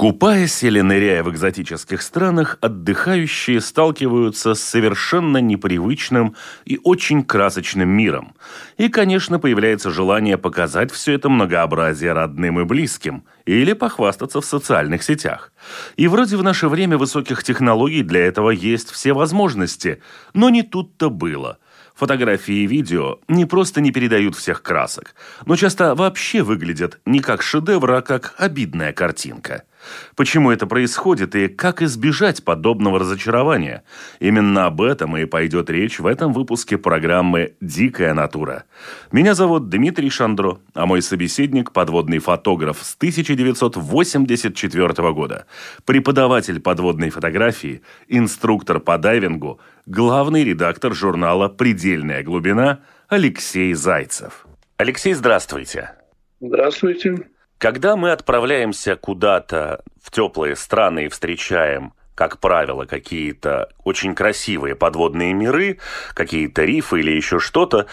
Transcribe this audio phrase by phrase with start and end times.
[0.00, 8.34] Купаясь или ныряя в экзотических странах, отдыхающие сталкиваются с совершенно непривычным и очень красочным миром.
[8.78, 15.02] И, конечно, появляется желание показать все это многообразие родным и близким или похвастаться в социальных
[15.02, 15.52] сетях.
[15.96, 20.00] И вроде в наше время высоких технологий для этого есть все возможности,
[20.32, 21.58] но не тут-то было–
[22.00, 27.42] Фотографии и видео не просто не передают всех красок, но часто вообще выглядят не как
[27.42, 29.64] шедевр, а как обидная картинка.
[30.16, 33.84] Почему это происходит и как избежать подобного разочарования?
[34.18, 38.64] Именно об этом и пойдет речь в этом выпуске программы «Дикая натура».
[39.12, 45.46] Меня зовут Дмитрий Шандро, а мой собеседник– подводный фотограф с 1984 года,
[45.84, 54.46] преподаватель подводной фотографии, инструктор по дайвингу, главный редактор журнала «Предельная глубина» Алексей Зайцев.
[54.76, 55.92] Алексей, здравствуйте.
[56.40, 57.26] Здравствуйте.
[57.60, 65.32] Когда мы отправляемся куда-то в теплые страны и встречаем как правило, какие-то очень красивые подводные
[65.32, 65.78] миры,
[66.12, 67.86] какие-то рифы или еще что-то,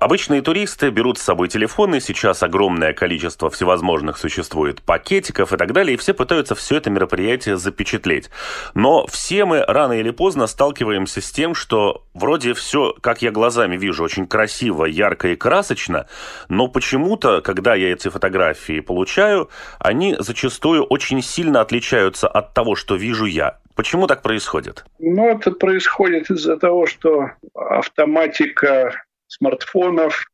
[0.00, 5.94] Обычные туристы берут с собой телефоны, сейчас огромное количество всевозможных существует пакетиков и так далее,
[5.94, 8.30] и все пытаются все это мероприятие запечатлеть.
[8.74, 13.76] Но все мы рано или поздно сталкиваемся с тем, что вроде все, как я глазами
[13.76, 16.06] вижу, очень красиво, ярко и красочно,
[16.48, 22.94] но почему-то, когда я эти фотографии получаю, они зачастую очень сильно отличаются от того, что
[22.94, 23.58] вижу я.
[23.74, 24.84] Почему так происходит?
[25.00, 30.30] Ну, это происходит из-за того, что автоматика смартфонов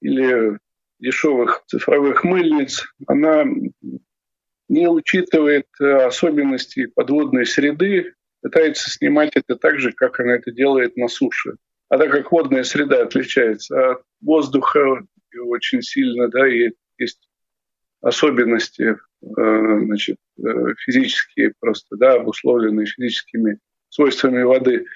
[0.00, 0.58] или
[0.98, 3.44] дешевых цифровых мыльниц, она
[4.68, 10.96] не учитывает э, особенности подводной среды, пытается снимать это так же, как она это делает
[10.96, 11.56] на суше.
[11.88, 15.04] А так как водная среда отличается от воздуха
[15.46, 17.28] очень сильно, да, и есть
[18.00, 24.86] особенности э, значит, э, физические просто, да, обусловленные физическими свойствами воды.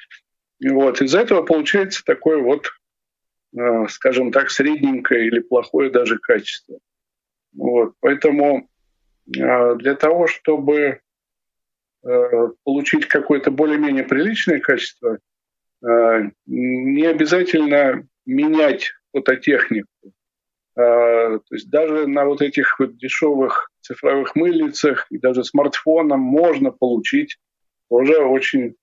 [0.65, 2.71] Вот из-за этого получается такой вот
[3.89, 6.78] скажем так, средненькое или плохое даже качество.
[7.55, 7.94] Вот.
[8.00, 8.69] Поэтому
[9.34, 11.00] э, для того, чтобы
[12.05, 15.19] э, получить какое-то более-менее приличное качество,
[16.47, 19.89] не обязательно менять фототехнику.
[20.75, 27.37] То есть даже на вот этих вот дешевых цифровых мыльницах и даже смартфоном можно получить
[27.91, 28.75] уже очень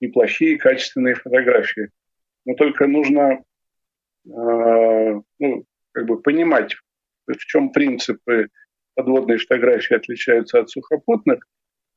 [0.00, 1.90] неплохие качественные фотографии.
[2.44, 3.49] Но только нужно Э,
[4.24, 6.76] ну, как бы понимать,
[7.26, 8.48] в чем принципы
[8.94, 11.46] подводной фотографии отличаются от сухопутных,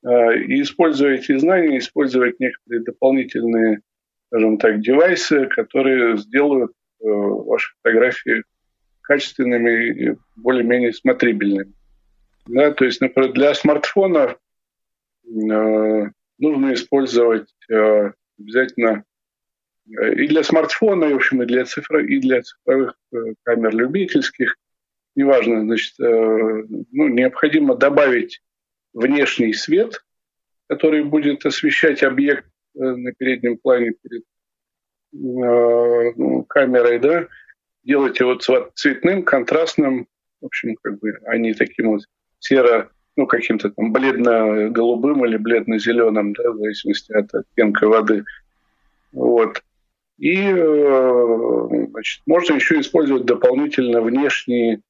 [0.05, 3.81] э, и используя эти знания, использовать некоторые дополнительные,
[4.27, 8.43] скажем так, девайсы, которые сделают э, ваши фотографии
[9.01, 11.73] качественными и более-менее смотрибельными.
[12.45, 14.35] Да, то есть, например, для смартфона
[15.25, 19.03] э, нужно использовать э, обязательно
[19.85, 24.55] и для смартфона, и, в общем, и для, цифро, и для цифровых э, камер любительских,
[25.15, 26.03] неважно, значит, э,
[26.91, 28.41] ну, необходимо добавить
[28.93, 30.03] внешний свет,
[30.67, 32.45] который будет освещать объект
[32.75, 34.23] э, на переднем плане перед
[35.15, 37.27] ну, камерой, да,
[37.83, 38.35] делать его
[38.73, 40.07] цветным, контрастным,
[40.41, 42.01] в общем, как бы, а не таким вот
[42.39, 48.23] серо, ну, каким-то там бледно-голубым или бледно-зеленым, да, в зависимости от оттенка воды.
[49.11, 49.61] Вот.
[50.17, 54.81] И э, значит, можно еще использовать дополнительно внешние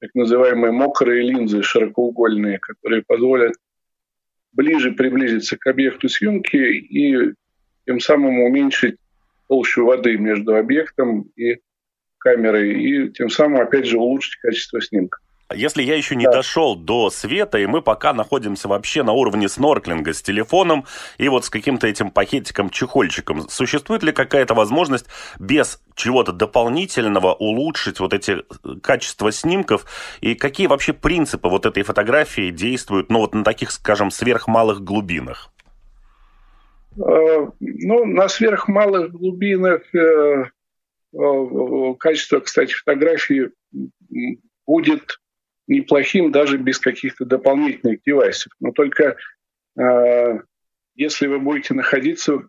[0.00, 3.54] так называемые мокрые линзы широкоугольные, которые позволят
[4.52, 7.34] ближе приблизиться к объекту съемки и
[7.86, 8.96] тем самым уменьшить
[9.48, 11.58] толщу воды между объектом и
[12.18, 15.18] камерой, и тем самым, опять же, улучшить качество снимка.
[15.54, 16.32] Если я еще не да.
[16.32, 20.84] дошел до света, и мы пока находимся вообще на уровне снорклинга с телефоном
[21.16, 25.06] и вот с каким-то этим пакетиком-чехольчиком, существует ли какая-то возможность
[25.38, 28.42] без чего-то дополнительного улучшить вот эти э,
[28.82, 29.86] качества снимков?
[30.20, 35.50] И какие вообще принципы вот этой фотографии действуют, ну вот на таких, скажем, сверхмалых глубинах?
[36.98, 40.44] Э, ну, на сверхмалых глубинах э,
[41.98, 43.48] качество, кстати, фотографии
[44.66, 45.18] будет
[45.68, 48.52] неплохим даже без каких-то дополнительных девайсов.
[48.58, 49.16] Но только
[49.78, 50.40] э,
[50.94, 52.48] если вы будете находиться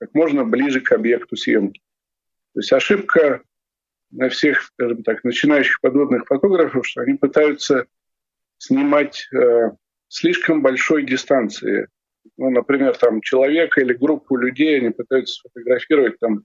[0.00, 1.80] как можно ближе к объекту съемки.
[2.54, 3.42] То есть ошибка
[4.10, 7.86] на всех, скажем так, начинающих подводных фотографов, что они пытаются
[8.58, 9.70] снимать э,
[10.08, 11.86] слишком большой дистанции.
[12.36, 16.44] Ну, например, там человека или группу людей они пытаются сфотографировать там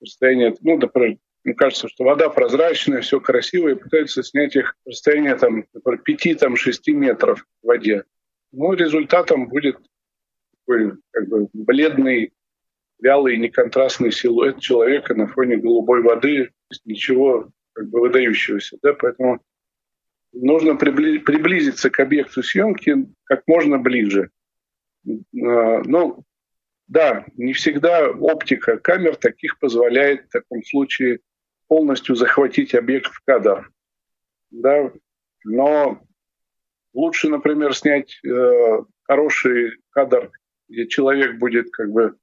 [0.00, 5.36] расстояние, ну, например, мне кажется, что вода прозрачная, все красиво, и пытаются снять их расстояние
[5.36, 8.04] там, например, 5-6 метров в воде.
[8.52, 9.78] Ну, результатом будет
[10.66, 12.32] такой как бы бледный,
[12.98, 16.50] вялый, неконтрастный силуэт человека на фоне голубой воды,
[16.86, 18.78] ничего как бы выдающегося.
[18.82, 18.94] Да?
[18.94, 19.40] Поэтому
[20.32, 24.30] нужно приблизиться к объекту съемки как можно ближе.
[25.06, 26.24] А, ну,
[26.86, 31.20] да, не всегда оптика камер таких позволяет в таком случае
[31.74, 33.68] полностью захватить объект в кадр.
[34.52, 34.92] Да,
[35.42, 36.00] но
[36.92, 40.30] лучше, например, снять э, хороший кадр,
[40.68, 42.14] где человек будет как бы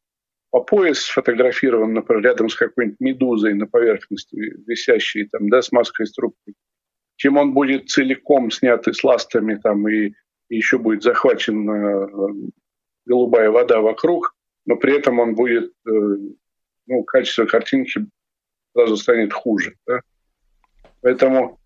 [0.51, 6.05] по пояс сфотографирован, например, рядом с какой-нибудь медузой на поверхности, висящей там, да, с маской
[6.05, 6.53] с трубкой,
[7.17, 10.13] чем он будет целиком снят и с ластами там, и,
[10.47, 12.07] и еще будет захвачен э,
[13.05, 14.33] голубая вода вокруг,
[14.65, 15.91] но при этом он будет, э,
[16.87, 18.07] ну, качество картинки
[18.73, 19.75] сразу станет хуже.
[19.85, 20.01] Да?
[21.01, 21.59] Поэтому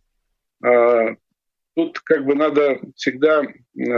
[0.63, 1.16] э,
[1.75, 3.44] тут как бы надо всегда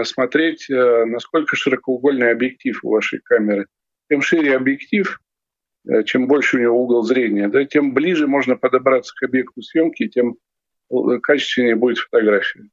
[0.04, 3.68] смотреть, э, насколько широкоугольный объектив у вашей камеры
[4.10, 5.20] чем шире объектив,
[5.88, 10.08] э, чем больше у него угол зрения, да, тем ближе можно подобраться к объекту съемки,
[10.08, 10.38] тем
[10.90, 12.70] э, качественнее будет фотография.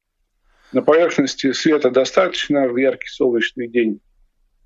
[0.73, 4.01] На поверхности света достаточно в яркий солнечный день,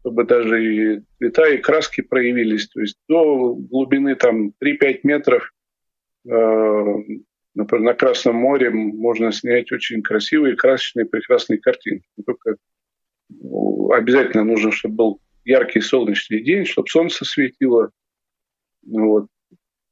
[0.01, 2.69] чтобы даже и цвета, и краски проявились.
[2.69, 5.53] То есть до глубины там 3-5 метров,
[6.29, 12.07] например, на Красном море можно снять очень красивые, красочные, прекрасные картинки.
[12.25, 12.57] Только
[13.29, 17.91] ну, обязательно нужно, чтобы был яркий солнечный день, чтобы солнце светило.
[18.83, 19.27] Ну вот.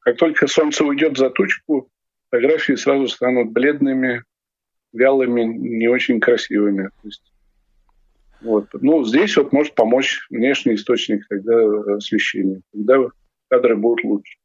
[0.00, 1.88] Как только солнце уйдет за тучку,
[2.30, 4.22] фотографии сразу станут бледными,
[4.92, 6.90] вялыми, не очень красивыми.
[7.02, 7.32] То есть,
[8.40, 8.68] вот.
[8.80, 12.60] Ну, здесь вот может помочь внешний источник тогда освещения.
[12.72, 13.08] Тогда
[13.48, 14.38] кадры будут лучше.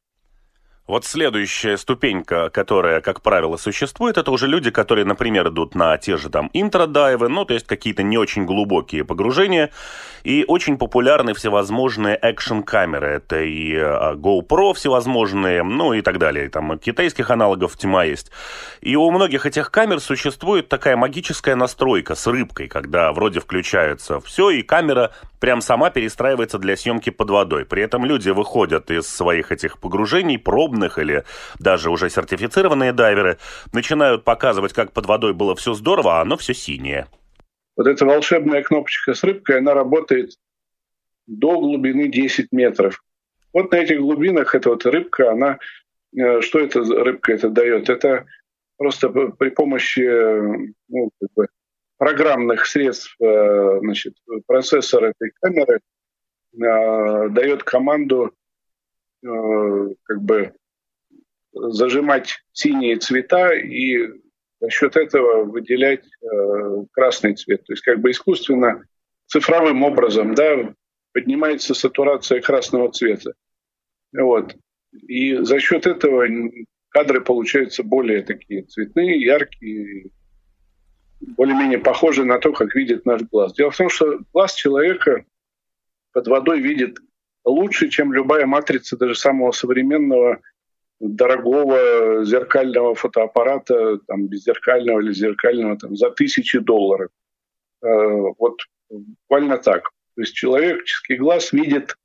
[0.91, 6.17] Вот следующая ступенька, которая, как правило, существует, это уже люди, которые, например, идут на те
[6.17, 9.71] же там интродайвы, ну, то есть какие-то не очень глубокие погружения,
[10.25, 13.07] и очень популярны всевозможные экшн-камеры.
[13.07, 16.49] Это и а, GoPro всевозможные, ну и так далее.
[16.49, 18.29] Там китайских аналогов тьма есть.
[18.81, 24.49] И у многих этих камер существует такая магическая настройка с рыбкой, когда вроде включается все,
[24.49, 25.11] и камера
[25.41, 27.65] прям сама перестраивается для съемки под водой.
[27.65, 31.23] При этом люди выходят из своих этих погружений пробно опытных или
[31.59, 33.37] даже уже сертифицированные дайверы
[33.73, 37.07] начинают показывать, как под водой было все здорово, а оно все синее.
[37.77, 40.31] Вот эта волшебная кнопочка с рыбкой, она работает
[41.27, 43.03] до глубины 10 метров.
[43.53, 45.57] Вот на этих глубинах эта вот рыбка, она...
[46.17, 47.89] Э, что эта рыбка это дает?
[47.89, 48.25] Это
[48.77, 50.01] просто при помощи
[50.89, 51.47] ну, как бы
[52.01, 54.15] программных средств э, значит,
[54.47, 55.81] процессор этой камеры
[56.53, 58.33] э, дает команду
[59.21, 60.51] как бы
[61.53, 64.07] зажимать синие цвета и
[64.59, 67.63] за счет этого выделять э, красный цвет.
[67.65, 68.83] То есть как бы искусственно,
[69.27, 70.73] цифровым образом да,
[71.13, 73.33] поднимается сатурация красного цвета.
[74.11, 74.55] Вот.
[74.91, 76.25] И за счет этого
[76.89, 80.09] кадры получаются более такие цветные, яркие,
[81.21, 83.53] более-менее похожие на то, как видит наш глаз.
[83.53, 85.25] Дело в том, что глаз человека
[86.13, 86.97] под водой видит
[87.45, 90.41] лучше, чем любая матрица даже самого современного
[90.99, 97.09] дорогого зеркального фотоаппарата, там, беззеркального или зеркального, там, за тысячи долларов.
[97.83, 97.87] Э,
[98.37, 98.59] вот
[98.89, 99.89] буквально так.
[100.15, 101.95] То есть человеческий глаз видит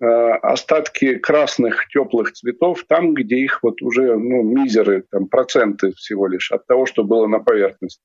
[0.00, 6.26] э, остатки красных теплых цветов там, где их вот уже ну, мизеры, там, проценты всего
[6.26, 8.02] лишь от того, что было на поверхности.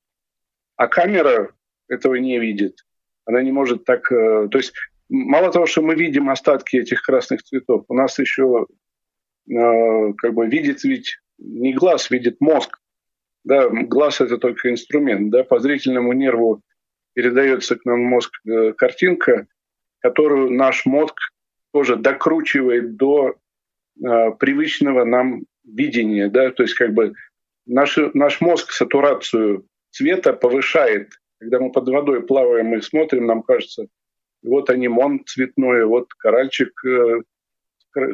[0.75, 1.53] А камера
[1.87, 2.85] этого не видит.
[3.25, 4.11] Она не может так...
[4.11, 4.73] Э, то есть
[5.09, 8.67] мало того, что мы видим остатки этих красных цветов, у нас еще
[9.49, 12.79] Э, как бы видит ведь не глаз, видит мозг.
[13.43, 15.31] Да, глаз это только инструмент.
[15.31, 16.61] Да, по зрительному нерву
[17.13, 19.47] передается к нам мозг э, картинка,
[19.99, 21.15] которую наш мозг
[21.73, 23.35] тоже докручивает до
[24.39, 26.29] привычного нам видения.
[26.29, 27.13] Да, то есть как бы
[27.65, 31.11] наш, наш мозг сатурацию цвета повышает.
[31.39, 33.87] Когда мы под водой плаваем и смотрим, нам кажется,
[34.43, 37.21] вот анимон цветной, вот коральчик э,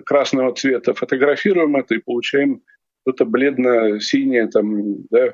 [0.05, 2.62] красного цвета, фотографируем это и получаем
[3.01, 5.34] что-то бледно-синее, там, да,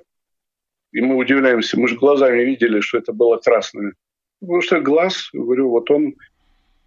[0.93, 3.93] и мы удивляемся, мы же глазами видели, что это было красное.
[4.39, 6.13] Потому что глаз, говорю, вот он, э,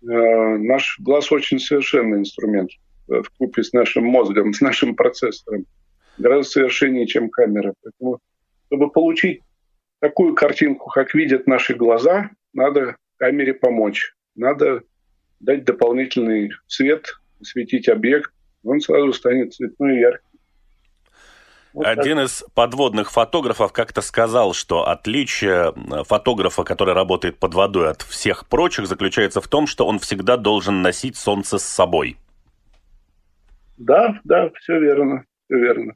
[0.03, 2.71] наш глаз очень совершенный инструмент
[3.09, 5.67] э, в купе с нашим мозгом, с нашим процессором.
[6.19, 7.75] Гораздо совершеннее, чем камера.
[7.83, 8.21] Поэтому,
[8.67, 9.41] чтобы получить
[10.01, 14.15] такую картинку, как видят наши глаза, надо камере помочь.
[14.35, 14.83] Надо
[15.41, 18.33] дать дополнительный свет, осветить объект,
[18.65, 20.27] он сразу станет цветной и яркий.
[21.73, 22.27] Вот Один так.
[22.27, 25.75] из подводных фотографов как-то сказал, что отличие
[26.05, 30.81] фотографа, который работает под водой от всех прочих, заключается в том, что он всегда должен
[30.81, 32.17] носить солнце с собой.
[33.77, 35.95] Да, да, все верно, все верно.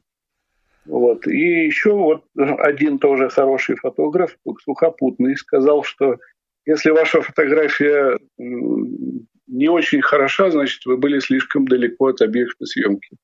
[0.85, 1.27] Вот.
[1.27, 6.17] И еще вот один тоже хороший фотограф, сухопутный, сказал, что
[6.65, 13.17] если ваша фотография не очень хороша, значит, вы были слишком далеко от объекта съемки.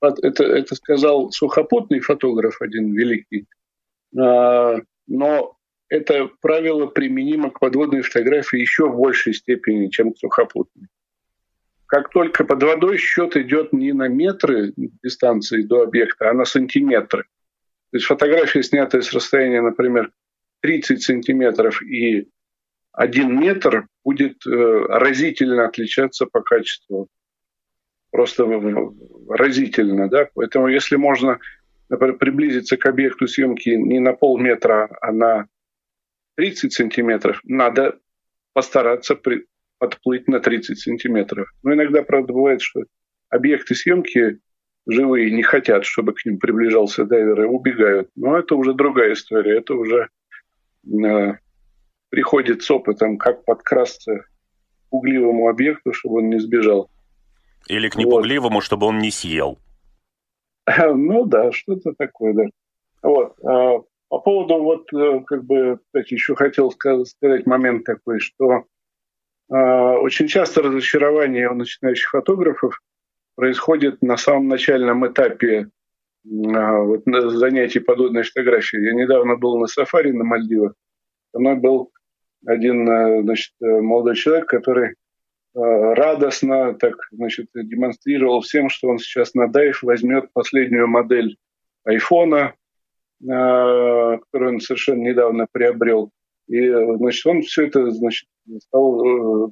[0.00, 3.46] Это, это сказал сухопутный фотограф один великий.
[4.18, 4.76] А,
[5.06, 5.56] но
[5.88, 10.88] это правило применимо к подводной фотографии еще в большей степени, чем к сухопутной.
[11.86, 17.24] Как только под водой счет идет не на метры дистанции до объекта, а на сантиметры.
[17.90, 20.10] То есть фотография, снятая с расстояния, например,
[20.60, 22.28] 30 сантиметров и
[22.92, 27.08] 1 метр, будет э, разительно отличаться по качеству
[28.10, 28.46] просто
[29.28, 30.28] разительно, да.
[30.34, 31.38] Поэтому если можно,
[31.88, 35.48] например, приблизиться к объекту съемки не на полметра, а на
[36.36, 37.98] 30 сантиметров, надо
[38.54, 39.46] постараться при,
[39.78, 41.48] подплыть на 30 сантиметров.
[41.62, 42.84] Но иногда, правда, бывает, что
[43.28, 44.38] объекты съемки
[44.86, 48.10] живые не хотят, чтобы к ним приближался дайвер, и убегают.
[48.14, 49.58] Но это уже другая история.
[49.58, 50.08] Это уже
[50.86, 51.34] э,
[52.08, 54.24] приходит с опытом, как подкрасться
[54.88, 56.90] к угливому объекту, чтобы он не сбежал.
[57.68, 58.64] Или к непугливому, вот.
[58.64, 59.58] чтобы он не съел.
[60.94, 62.44] Ну да, что-то такое, да.
[63.02, 63.36] Вот.
[63.44, 63.78] А,
[64.08, 68.64] по поводу, вот, э, как бы, еще хотел сказать момент такой, что
[69.48, 72.80] очень часто разочарование у начинающих фотографов
[73.36, 75.68] происходит на самом начальном этапе
[76.24, 78.86] а, вот, занятий подводной фотографией.
[78.86, 80.74] Я недавно был на сафари на Мальдивах.
[81.32, 81.92] Со мной был
[82.44, 84.94] один э, значит, э, молодой человек, который
[85.56, 91.38] Э, радостно так, значит, демонстрировал всем, что он сейчас на дайв возьмет последнюю модель
[91.84, 92.54] айфона,
[93.18, 96.10] которую он совершенно недавно приобрел.
[96.48, 98.28] И, значит, он все это, значит,
[98.60, 99.50] стал э,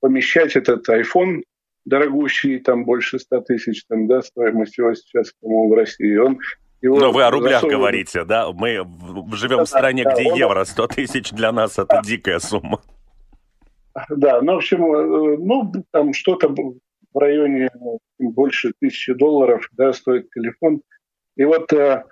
[0.00, 1.42] помещать этот iPhone
[1.84, 6.16] дорогущий, там больше 100 тысяч, там, да, стоимость его сейчас, по-моему, в России.
[6.16, 6.38] Он
[6.80, 7.78] его Но вы о рублях засовывает...
[7.78, 8.52] говорите, да?
[8.52, 8.84] Мы
[9.32, 10.38] живем да, в стране, да, где он...
[10.38, 12.80] евро 100 тысяч для нас это дикая сумма.
[14.10, 17.70] Да, ну, в общем, э, ну, там что-то в районе
[18.18, 20.82] больше тысячи долларов, да, стоит телефон.
[21.36, 22.04] И вот э,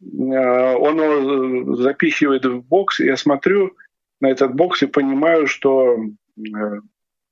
[0.00, 3.72] э он его запихивает в бокс, и я смотрю
[4.20, 6.40] на этот бокс и понимаю, что э,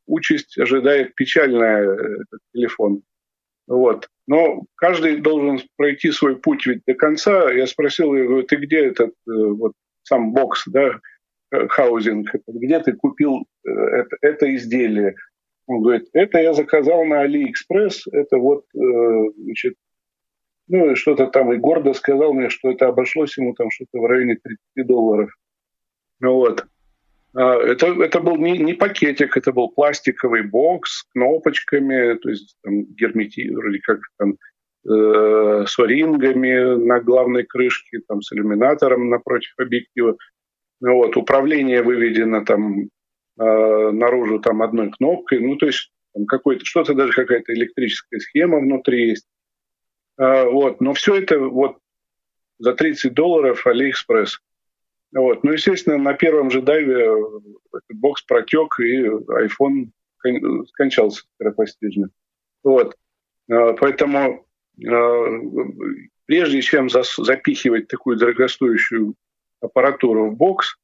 [0.07, 3.03] участь ожидает печальная этот телефон.
[3.67, 4.09] Вот.
[4.27, 7.51] Но каждый должен пройти свой путь ведь до конца.
[7.51, 9.73] Я спросил его, ты где этот вот
[10.03, 11.01] сам бокс, да,
[11.51, 15.15] housing, где ты купил э, это, это изделие?
[15.67, 19.75] Он говорит, это я заказал на Алиэкспресс, это вот, э, значит,
[20.67, 24.37] ну, что-то там, и гордо сказал мне, что это обошлось ему там что-то в районе
[24.43, 25.31] 30 долларов.
[26.21, 26.67] Вот.
[27.35, 32.57] А, это, это был не, не пакетик, это был пластиковый бокс с кнопочками, то есть
[32.63, 34.37] там герметизм, или как там,
[34.89, 40.17] э, с O-ring ами на главной крышке, там, с иллюминатором напротив объектива.
[40.81, 42.87] Ну вот, управление выведено там э,
[43.39, 49.09] наружу там одной кнопкой, ну то есть там какой-то что-то даже какая-то электрическая схема внутри
[49.09, 49.27] есть.
[50.19, 51.79] Э, вот, но все это вот
[52.59, 54.39] за 30 долларов Алиэкспресс.
[55.15, 55.45] Вот.
[55.45, 59.91] Ну, естественно, на первом же дайве этот бокс протек, и iPhone
[60.69, 62.11] скончался скоропостижно.
[62.63, 62.97] Вот.
[63.47, 64.45] Поэтому
[66.27, 69.15] прежде чем запихивать такую дорогостоящую
[69.61, 70.77] аппаратуру в бокс,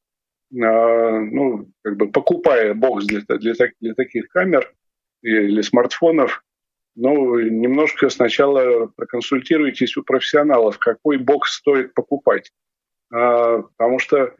[0.49, 4.73] ну, как бы покупая бокс для, для, для таких камер
[5.21, 6.43] или смартфонов,
[6.95, 12.51] ну, немножко сначала проконсультируйтесь у профессионалов, какой бокс стоит покупать.
[13.11, 14.33] А, потому что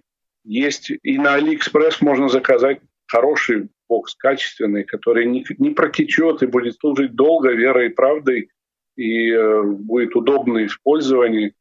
[0.44, 6.80] есть и на Алиэкспресс можно заказать хороший бокс, качественный, который не, не протечет и будет
[6.80, 8.50] служить долго, верой и правдой,
[8.96, 11.54] и э, будет удобный в использовании.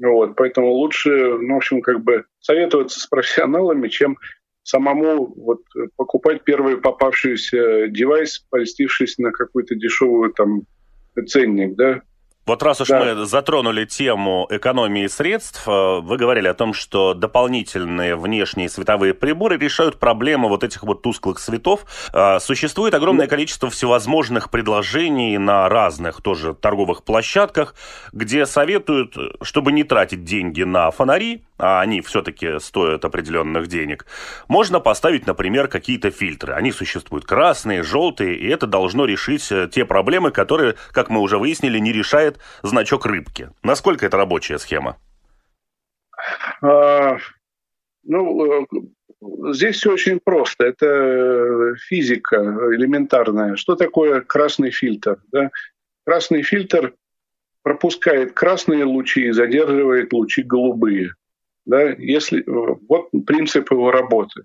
[0.00, 4.18] Вот, поэтому лучше, ну, в общем, как бы советоваться с профессионалами, чем
[4.62, 5.62] самому вот
[5.96, 10.62] покупать первый попавшийся девайс, польстившись на какой-то дешевый там
[11.26, 12.02] ценник, да.
[12.46, 13.00] Вот раз уж да.
[13.00, 19.56] мы затронули тему экономии средств, э, вы говорили о том, что дополнительные внешние световые приборы
[19.56, 21.86] решают проблему вот этих вот тусклых светов.
[22.12, 27.74] Э, существует огромное количество всевозможных предложений на разных тоже торговых площадках,
[28.12, 34.06] где советуют, чтобы не тратить деньги на фонари, а они все-таки стоят определенных денег,
[34.48, 36.54] можно поставить, например, какие-то фильтры.
[36.54, 41.38] Они существуют красные, желтые, и это должно решить э, те проблемы, которые, как мы уже
[41.38, 43.50] выяснили, не решает значок рыбки.
[43.62, 44.96] Насколько это рабочая схема?
[46.62, 47.18] А,
[48.02, 48.66] ну, э,
[49.52, 50.64] здесь все очень просто.
[50.64, 53.56] Это физика элементарная.
[53.56, 55.18] Что такое красный фильтр?
[55.30, 55.50] Да?
[56.04, 56.94] Красный фильтр
[57.62, 61.14] пропускает красные лучи и задерживает лучи голубые.
[61.66, 64.42] Да, если, э, вот принцип его работы.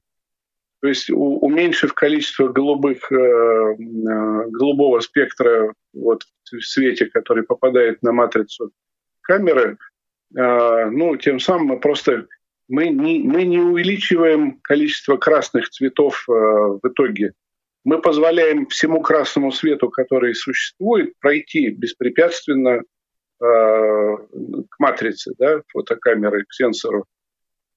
[0.81, 8.13] То есть уменьшив количество голубых, э, э, голубого спектра вот, в свете, который попадает на
[8.13, 8.71] матрицу
[9.21, 9.77] камеры,
[10.31, 12.27] ну, тем самым мы просто
[12.67, 17.33] мы не, мы не увеличиваем количество красных цветов в итоге.
[17.83, 22.83] Мы позволяем всему красному свету, который существует, пройти беспрепятственно
[23.39, 27.05] к матрице, да, фотокамеры, к сенсору.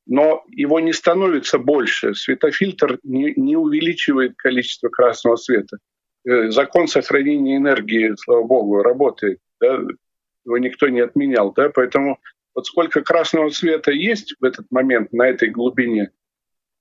[0.07, 2.15] Но его не становится больше.
[2.15, 5.79] Светофильтр не, не увеличивает количество красного света.
[6.27, 9.39] Э, закон сохранения энергии, слава богу, работает.
[9.61, 9.81] Да?
[10.45, 11.53] Его никто не отменял.
[11.53, 11.71] Да?
[11.71, 12.19] Поэтому
[12.55, 16.11] вот сколько красного света есть в этот момент на этой глубине,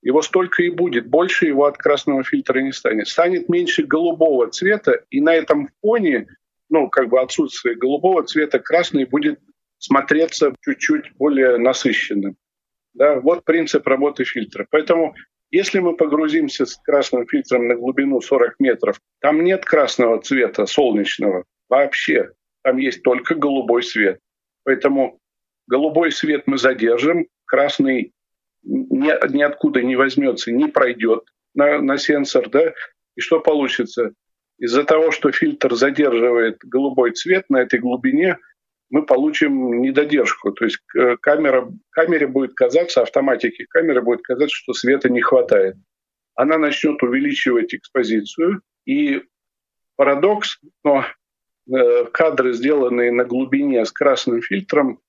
[0.02, 1.06] его столько и будет.
[1.06, 3.06] Больше его от красного фильтра не станет.
[3.06, 6.26] Станет меньше голубого цвета, и на этом фоне
[6.72, 9.38] ну, как бы отсутствие голубого цвета, красный будет
[9.78, 12.36] смотреться чуть-чуть более насыщенным.
[12.94, 14.66] Да, вот принцип работы фильтра.
[14.70, 15.14] Поэтому
[15.50, 21.44] если мы погрузимся с красным фильтром на глубину 40 метров, там нет красного цвета солнечного
[21.68, 22.30] вообще.
[22.62, 24.18] Там есть только голубой свет.
[24.64, 25.20] Поэтому
[25.66, 28.12] голубой свет мы задержим, красный
[28.62, 31.24] ни, ниоткуда не возьмется, не пройдет
[31.54, 32.48] на, на сенсор.
[32.48, 32.72] Да?
[33.14, 34.12] И что получится?
[34.62, 38.38] Из-за того, что фильтр задерживает голубой цвет на этой глубине,
[38.90, 40.52] мы получим недодержку.
[40.52, 45.74] То есть э, камера, камере будет казаться, автоматике камеры будет казаться, что света не хватает.
[46.36, 48.62] Она начнет увеличивать экспозицию.
[48.86, 49.24] И
[49.96, 51.06] парадокс, но
[51.68, 55.00] э, кадры, сделанные на глубине с красным фильтром,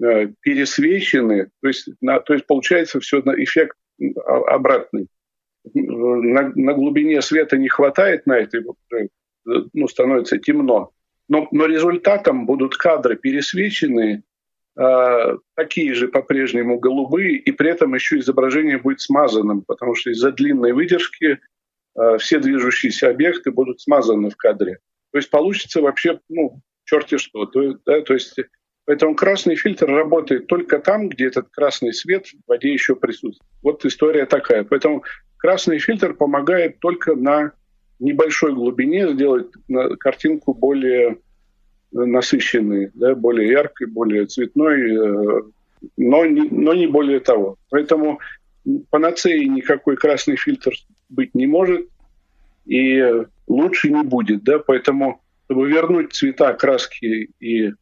[0.00, 3.76] э, пересвечены, то есть, то есть получается все эффект
[4.46, 5.08] обратный
[5.74, 8.64] на, на глубине света не хватает на этой,
[9.44, 10.92] ну, становится темно.
[11.28, 14.22] Но, но результатом будут кадры пересвеченные,
[14.76, 20.32] э, такие же по-прежнему голубые, и при этом еще изображение будет смазанным, потому что из-за
[20.32, 21.38] длинной выдержки
[21.96, 24.78] э, все движущиеся объекты будут смазаны в кадре.
[25.12, 27.46] То есть получится вообще, ну, черти что.
[27.46, 28.36] То, да, то есть
[28.90, 33.48] Поэтому красный фильтр работает только там, где этот красный свет в воде еще присутствует.
[33.62, 34.64] Вот история такая.
[34.64, 35.04] Поэтому
[35.40, 37.52] красный фильтр помогает только на
[37.98, 39.48] небольшой глубине сделать
[39.98, 41.18] картинку более
[41.92, 45.42] насыщенной, да, более яркой, более цветной, э,
[45.96, 47.56] но не, но не более того.
[47.68, 48.20] Поэтому
[48.90, 50.72] панацеи никакой красный фильтр
[51.08, 51.88] быть не может
[52.66, 54.44] и лучше не будет.
[54.44, 54.60] Да?
[54.60, 57.72] Поэтому, чтобы вернуть цвета, краски и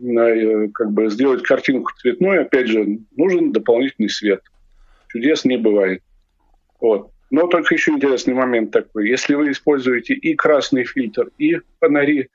[0.00, 4.42] Э, как бы сделать картинку цветной, опять же, нужен дополнительный свет.
[5.08, 6.02] Чудес не бывает.
[6.80, 7.10] Вот.
[7.30, 9.08] Но только еще интересный момент такой.
[9.08, 12.28] Если вы используете и красный фильтр, и фонари,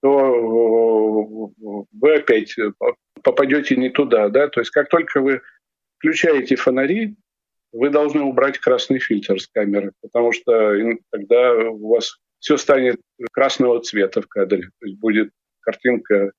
[0.00, 2.56] то э, вы опять
[3.22, 4.28] попадете не туда.
[4.28, 4.48] Да?
[4.48, 5.40] То есть как только вы
[5.98, 7.16] включаете фонари,
[7.72, 10.74] вы должны убрать красный фильтр с камеры, потому что
[11.10, 13.00] тогда у вас все станет
[13.30, 14.70] красного цвета в кадре.
[14.80, 16.32] То есть будет картинка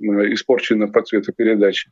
[0.00, 1.90] Э, испорчена по цветопередаче.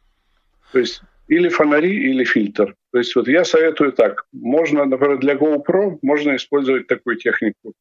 [0.73, 2.75] То есть или фонари, или фильтр.
[2.93, 4.25] То есть вот я советую так.
[4.33, 7.75] Можно, например, для GoPro можно использовать такую технику.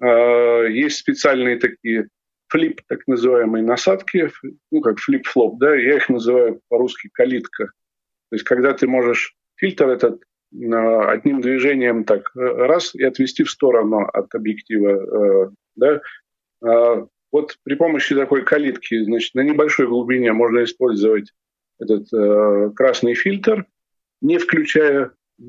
[0.00, 2.08] Э, есть специальные такие
[2.48, 4.30] flip, так называемые насадки,
[4.70, 7.66] ну как flip-flop, да, я их называю по-русски калитка.
[8.30, 10.22] То есть когда ты можешь фильтр этот
[10.52, 16.00] э, одним движением так раз и отвести в сторону от объектива, да,
[17.32, 21.32] вот при помощи такой калитки, значит, на небольшой глубине можно использовать
[21.78, 23.66] этот э, красный фильтр,
[24.20, 25.44] не включая э,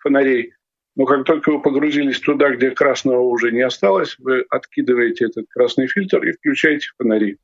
[0.00, 0.52] фонарей.
[0.94, 5.88] Но как только вы погрузились туда, где красного уже не осталось, вы откидываете этот красный
[5.88, 7.38] фильтр и включаете фонари.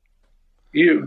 [0.71, 0.99] И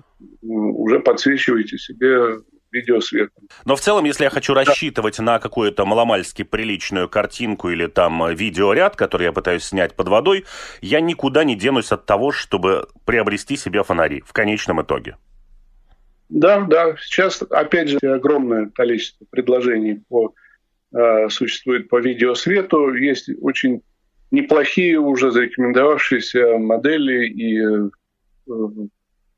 [0.43, 3.49] уже подсвечиваете себе видеосветом.
[3.65, 4.65] Но в целом, если я хочу да.
[4.65, 10.47] рассчитывать на какую-то маломальски приличную картинку или там видеоряд, который я пытаюсь снять под водой,
[10.81, 15.17] я никуда не денусь от того, чтобы приобрести себе фонари в конечном итоге.
[16.33, 16.97] Да, да.
[16.99, 20.35] Сейчас, опять же, огромное количество предложений по,
[20.95, 22.95] э, существует по видеосвету.
[22.95, 23.83] Есть очень
[24.31, 27.91] неплохие уже зарекомендовавшиеся модели и э,
[28.47, 28.89] в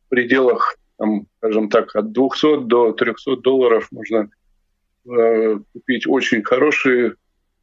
[0.09, 4.31] пределах, там, скажем так, от 200 до 300 долларов можно
[5.05, 7.17] э, купить очень хорошие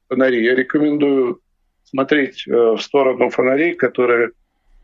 [0.10, 0.44] фонари.
[0.44, 1.40] Я рекомендую
[1.86, 4.32] смотреть э, в сторону фонарей, которые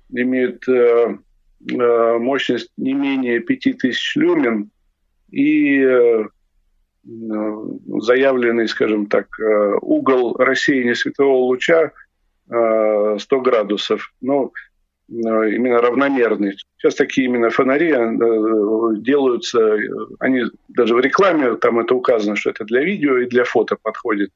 [0.09, 1.17] имеют э,
[1.59, 4.69] мощность не менее 5000 люмен
[5.29, 6.25] и э,
[7.03, 11.91] заявленный, скажем так, э, угол рассеяния светового луча
[12.49, 14.13] 100 градусов.
[14.21, 14.53] Но
[15.09, 16.55] именно равномерный.
[16.77, 17.91] Сейчас такие именно фонари
[19.01, 19.77] делаются,
[20.19, 24.31] они даже в рекламе там это указано, что это для видео и для фото подходит.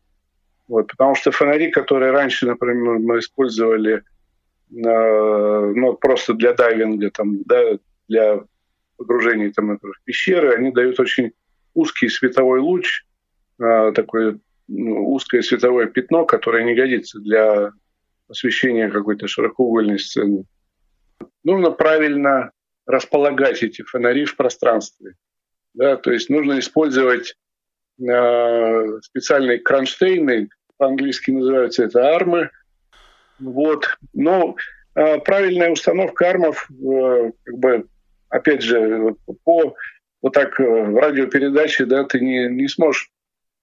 [0.67, 4.03] Вот, потому что фонари, которые раньше, например, мы использовали
[4.71, 8.43] ну, просто для дайвинга, там, да, для
[8.97, 11.31] погружения там, в пещеры, они дают очень
[11.73, 13.03] узкий световой луч,
[13.59, 17.71] а, такое ну, узкое световое пятно, которое не годится для
[18.29, 20.45] освещения какой-то широкоугольной сцены.
[21.43, 22.51] Нужно правильно
[22.85, 25.15] располагать эти фонари в пространстве.
[25.73, 27.35] Да, то есть нужно использовать
[27.99, 32.49] э, специальные кронштейны, по-английски называются это армы,
[33.41, 33.87] вот.
[34.13, 34.55] Но
[34.95, 37.87] э, правильная установка армов, э, как бы,
[38.29, 39.75] опять же, по
[40.21, 43.09] вот так э, в радиопередаче, да, ты не, не сможешь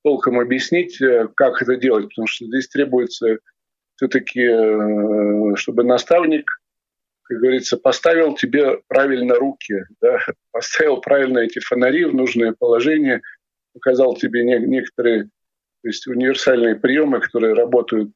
[0.03, 3.38] толком объяснить, э, как это делать, потому что здесь требуется
[3.97, 6.51] все-таки, э, чтобы наставник,
[7.23, 10.19] как говорится, поставил тебе правильно руки, да,
[10.53, 13.23] поставил правильно эти фонари в нужное положение,
[13.73, 15.29] показал тебе не, некоторые
[15.81, 18.11] то есть универсальные приемы, которые работают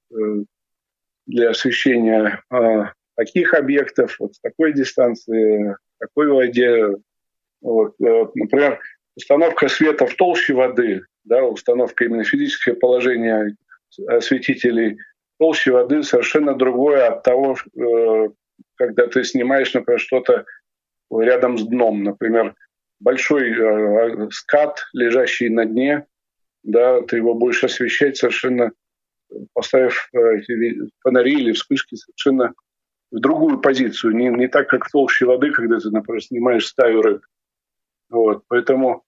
[1.27, 2.85] для освещения э,
[3.17, 6.97] таких объектов, вот с такой дистанции, такой воде.
[7.61, 8.81] Вот, э, например,
[9.17, 13.57] установка света в толще воды, да, установка именно физическое положение
[14.09, 14.99] осветителей
[15.39, 18.29] толще воды совершенно другое от того, э,
[18.77, 20.45] когда ты снимаешь, например, что-то
[21.11, 22.55] рядом с дном, например,
[23.01, 26.07] большой э, скат, лежащий на дне,
[26.63, 28.71] да, ты его будешь освещать совершенно
[29.53, 32.53] поставив э, эти фонари или вспышки совершенно
[33.11, 37.03] в другую позицию, не, не так, как в толще воды, когда ты, например, снимаешь стаю
[37.03, 37.23] рыб.
[38.09, 38.45] Вот.
[38.49, 39.05] Поэтому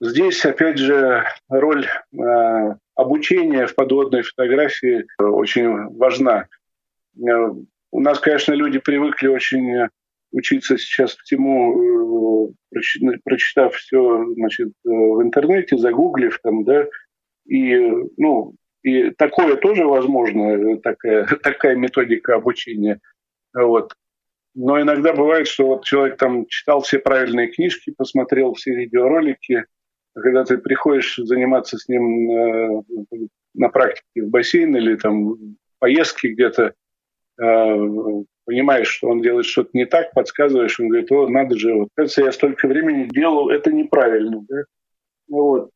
[0.00, 6.46] здесь, опять же, роль э, обучения в подводной фотографии очень важна.
[7.16, 7.50] Э,
[7.90, 9.88] у нас, конечно, люди привыкли очень
[10.30, 16.86] учиться сейчас всему, э, прочитав все значит, в интернете, загуглив там, да,
[17.46, 17.76] и
[18.16, 23.00] ну, и такое тоже возможно, такая, такая методика обучения.
[23.54, 23.94] Вот.
[24.54, 29.64] Но иногда бывает, что вот человек там читал все правильные книжки, посмотрел все видеоролики,
[30.14, 32.82] а когда ты приходишь заниматься с ним э,
[33.54, 35.38] на практике в бассейн или там в
[35.78, 36.74] поездке где-то,
[37.40, 41.88] э, понимаешь, что он делает что-то не так, подсказываешь, он говорит, о, надо же, вот,
[41.94, 44.44] кажется, я столько времени делал, это неправильно.
[44.48, 44.64] Да?
[45.28, 45.70] Вот.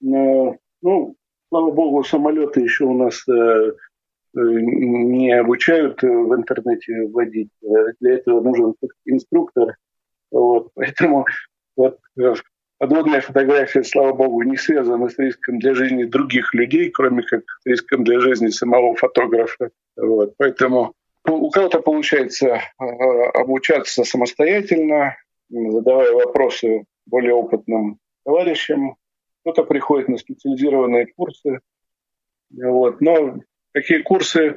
[0.00, 1.16] Но, ну,
[1.54, 3.70] Слава богу, самолеты еще у нас э, э,
[4.34, 7.50] не обучают э, в интернете водить.
[8.00, 9.76] Для этого нужен инструктор.
[10.32, 10.72] Вот.
[10.74, 11.26] Поэтому
[11.76, 12.00] вот,
[12.78, 17.66] подводная фотография, слава богу, не связана с риском для жизни других людей, кроме как с
[17.66, 19.70] риском для жизни самого фотографа.
[19.96, 20.34] Вот.
[20.36, 25.14] Поэтому у кого-то получается обучаться самостоятельно,
[25.50, 28.96] задавая вопросы более опытным товарищам,
[29.44, 31.60] кто-то приходит на специализированные курсы.
[32.50, 33.00] Вот.
[33.02, 33.40] Но
[33.72, 34.56] такие курсы,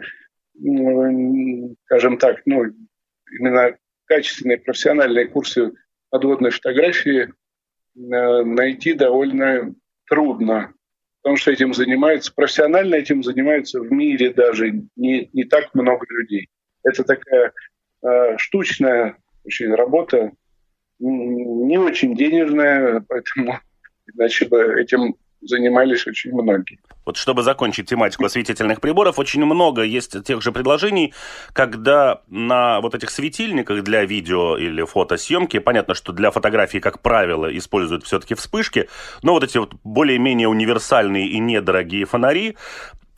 [1.85, 2.63] скажем так, ну,
[3.37, 5.73] именно качественные профессиональные курсы
[6.09, 7.33] подводной фотографии э,
[7.95, 10.73] найти довольно трудно,
[11.21, 16.47] потому что этим занимаются, профессионально этим занимаются в мире даже не, не так много людей.
[16.83, 17.51] Это такая
[18.03, 20.31] э, штучная очень работа,
[20.99, 23.59] не очень денежная, поэтому
[24.13, 26.79] Иначе бы этим занимались очень многие.
[27.05, 31.13] Вот чтобы закончить тематику осветительных приборов, очень много есть тех же предложений,
[31.53, 37.55] когда на вот этих светильниках для видео или фотосъемки, понятно, что для фотографии, как правило,
[37.55, 38.89] используют все-таки вспышки,
[39.23, 42.57] но вот эти вот более-менее универсальные и недорогие фонари,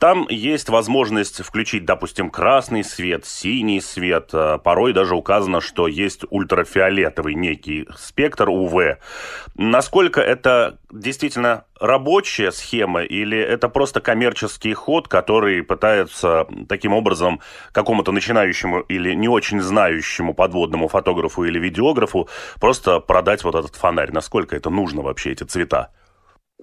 [0.00, 4.30] Там есть возможность включить, допустим, красный свет, синий свет.
[4.32, 8.96] А, порой даже указано, что есть ультрафиолетовый некий спектр УВ.
[9.56, 18.10] Насколько это действительно рабочая схема или это просто коммерческий ход, который пытается таким образом какому-то
[18.10, 22.26] начинающему или не очень знающему подводному фотографу или видеографу
[22.58, 24.12] просто продать вот этот фонарь?
[24.12, 25.90] Насколько это нужно вообще, эти цвета?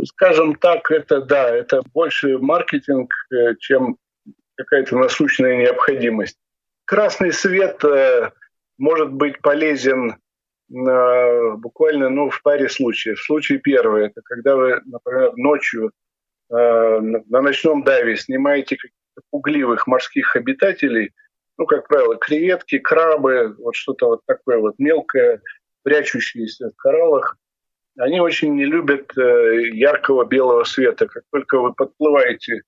[0.06, 3.98] Скажем так, это да, это больше маркетинг, э, чем
[4.56, 6.38] какая-то насущная необходимость.
[6.86, 8.32] Красный свет э,
[8.78, 10.16] может быть полезен
[10.70, 13.22] буквально ну, в паре случаев.
[13.22, 15.92] Случай первый– это когда вы, например, ночью
[16.50, 18.78] э, на ночном дайве снимаете
[19.32, 21.14] пугливых морских обитателей,
[21.58, 25.42] ну, как правило, креветки, крабы, вот что-то вот такое вот мелкое,
[25.84, 27.38] прячущееся в кораллах,
[27.98, 31.08] они очень не любят э, яркого белого света.
[31.08, 32.62] Как только вы подплываете э,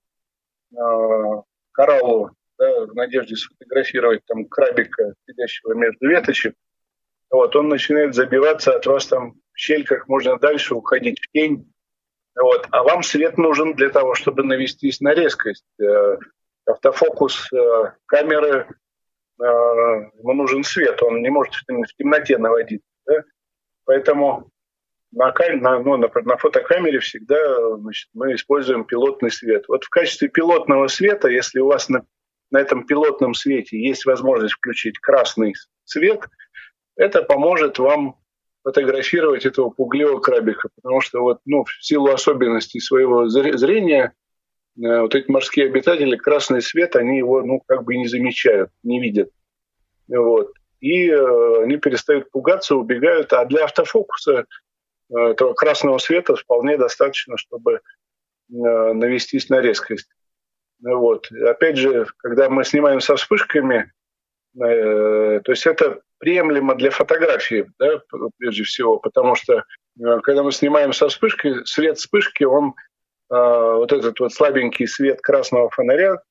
[0.72, 6.54] к кораллу да, в надежде сфотографировать там крабика, сидящего между веточек,
[7.30, 11.72] вот, он начинает забиваться от вас там в щель как можно дальше, уходить в тень.
[12.34, 12.66] Вот.
[12.72, 15.64] А вам свет нужен для того, чтобы навестись на резкость.
[15.80, 16.18] Э,
[16.66, 17.50] автофокус
[18.06, 18.68] камеры,
[19.38, 22.82] ему нужен свет, он не может в темноте наводить.
[23.06, 23.24] Да?
[23.86, 24.50] Поэтому
[25.12, 27.36] на, на, ну, на, на фотокамере всегда
[27.76, 29.64] значит, мы используем пилотный свет.
[29.68, 32.04] Вот в качестве пилотного света, если у вас на,
[32.50, 36.28] на этом пилотном свете есть возможность включить красный свет,
[36.96, 38.16] это поможет вам
[38.62, 44.12] фотографировать этого пугливого крабика, потому что вот, ну, в силу особенностей своего зрения
[44.76, 49.00] э, вот эти морские обитатели красный свет, они его, ну, как бы не замечают, не
[49.00, 49.30] видят.
[50.08, 50.52] Вот.
[50.80, 53.32] И э, они перестают пугаться, убегают.
[53.32, 54.44] А для автофокуса
[55.10, 57.80] этого красного света вполне достаточно, чтобы э,
[58.48, 60.08] навестись на резкость.
[60.82, 61.30] Вот.
[61.30, 63.92] Опять же, когда мы снимаем со вспышками,
[64.56, 68.02] э, то есть это приемлемо для фотографии, да,
[68.38, 69.64] прежде всего, потому что
[69.98, 72.74] э, когда мы снимаем со вспышкой, свет вспышки, он
[73.30, 76.22] э, вот этот вот слабенький свет красного фонаря,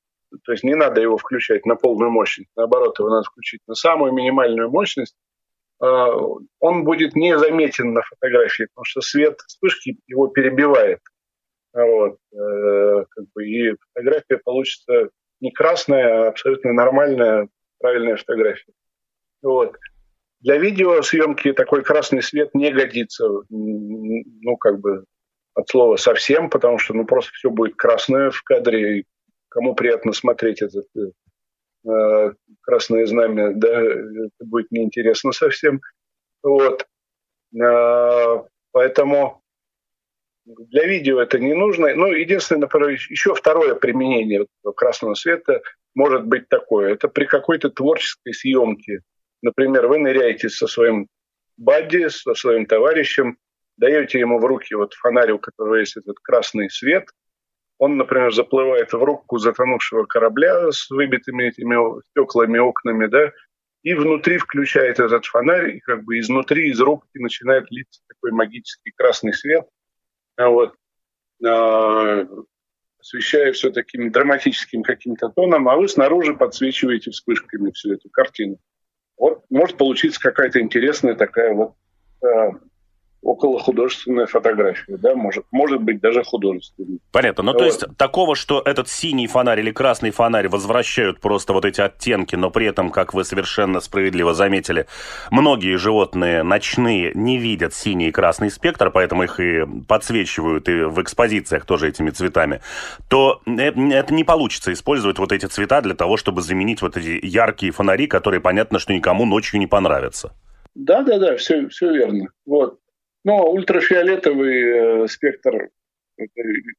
[0.44, 4.12] то есть не надо его включать на полную мощность, наоборот, его надо включить на самую
[4.12, 5.29] минимальную мощность, э,
[5.80, 11.00] он будет незаметен на фотографии, потому что свет вспышки его перебивает.
[11.72, 12.18] Вот.
[12.30, 15.08] Как бы, и фотография получится
[15.40, 18.72] не красная, а абсолютно нормальная, правильная фотография.
[19.42, 19.76] Вот.
[20.40, 25.04] Для видеосъемки такой красный свет не годится, ну, как бы
[25.54, 29.04] от слова совсем, потому что, ну, просто все будет красное в кадре, и
[29.48, 30.82] кому приятно смотреть это
[31.86, 32.32] э,
[32.70, 35.80] красное знамя, да, это будет неинтересно совсем.
[36.42, 36.86] Вот.
[37.54, 39.42] Э, поэтому
[40.44, 41.94] для видео это не нужно.
[41.94, 45.62] Ну, единственное, например, еще второе применение красного света
[45.94, 46.92] может быть такое.
[46.92, 49.00] Это при какой-то творческой съемке
[49.42, 51.08] Например, вы ныряете со своим
[51.56, 53.38] бадди, со своим товарищем,
[53.76, 57.08] даете ему в руки вот фонарь, у которого есть этот красный свет,
[57.80, 63.32] он, например, заплывает в рубку затонувшего корабля с выбитыми этими стеклами, окнами, да,
[63.82, 68.92] и внутри включает этот фонарь, и как бы изнутри, из рубки начинает литься такой магический
[68.94, 69.66] красный свет,
[70.36, 70.74] а вот,
[71.42, 72.26] а,
[72.98, 78.58] освещая все таким драматическим каким-то тоном, а вы снаружи подсвечиваете вспышками всю эту картину.
[79.16, 81.76] Вот может получиться какая-то интересная такая вот
[82.22, 82.50] э,
[83.22, 86.98] около художественная фотография, да, может, может быть даже художественная.
[87.12, 87.42] Понятно.
[87.42, 87.58] Ну, вот.
[87.58, 92.36] то есть такого, что этот синий фонарь или красный фонарь возвращают просто вот эти оттенки,
[92.36, 94.86] но при этом, как вы совершенно справедливо заметили,
[95.30, 101.02] многие животные ночные не видят синий и красный спектр, поэтому их и подсвечивают и в
[101.02, 102.60] экспозициях тоже этими цветами,
[103.08, 107.24] то э, это не получится использовать вот эти цвета для того, чтобы заменить вот эти
[107.24, 110.32] яркие фонари, которые, понятно, что никому ночью не понравятся.
[110.74, 112.28] Да, да, да, все, все верно.
[112.46, 112.78] Вот.
[113.24, 115.70] Но ультрафиолетовый э, спектр–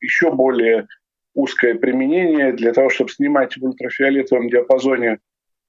[0.01, 0.87] еще более
[1.33, 2.53] узкое применение.
[2.53, 5.17] Для того, чтобы снимать в ультрафиолетовом диапазоне, э,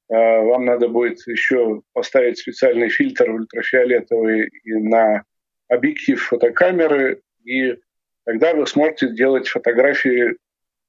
[0.09, 5.25] вам надо будет еще поставить специальный фильтр ультрафиолетовый на
[5.69, 7.79] объектив фотокамеры, и
[8.25, 10.37] тогда вы сможете делать фотографии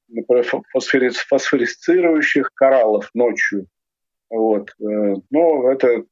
[0.09, 3.67] например, фосфорисцирующих кораллов ночью.
[4.29, 4.69] Вот.
[4.79, 6.03] Э, но это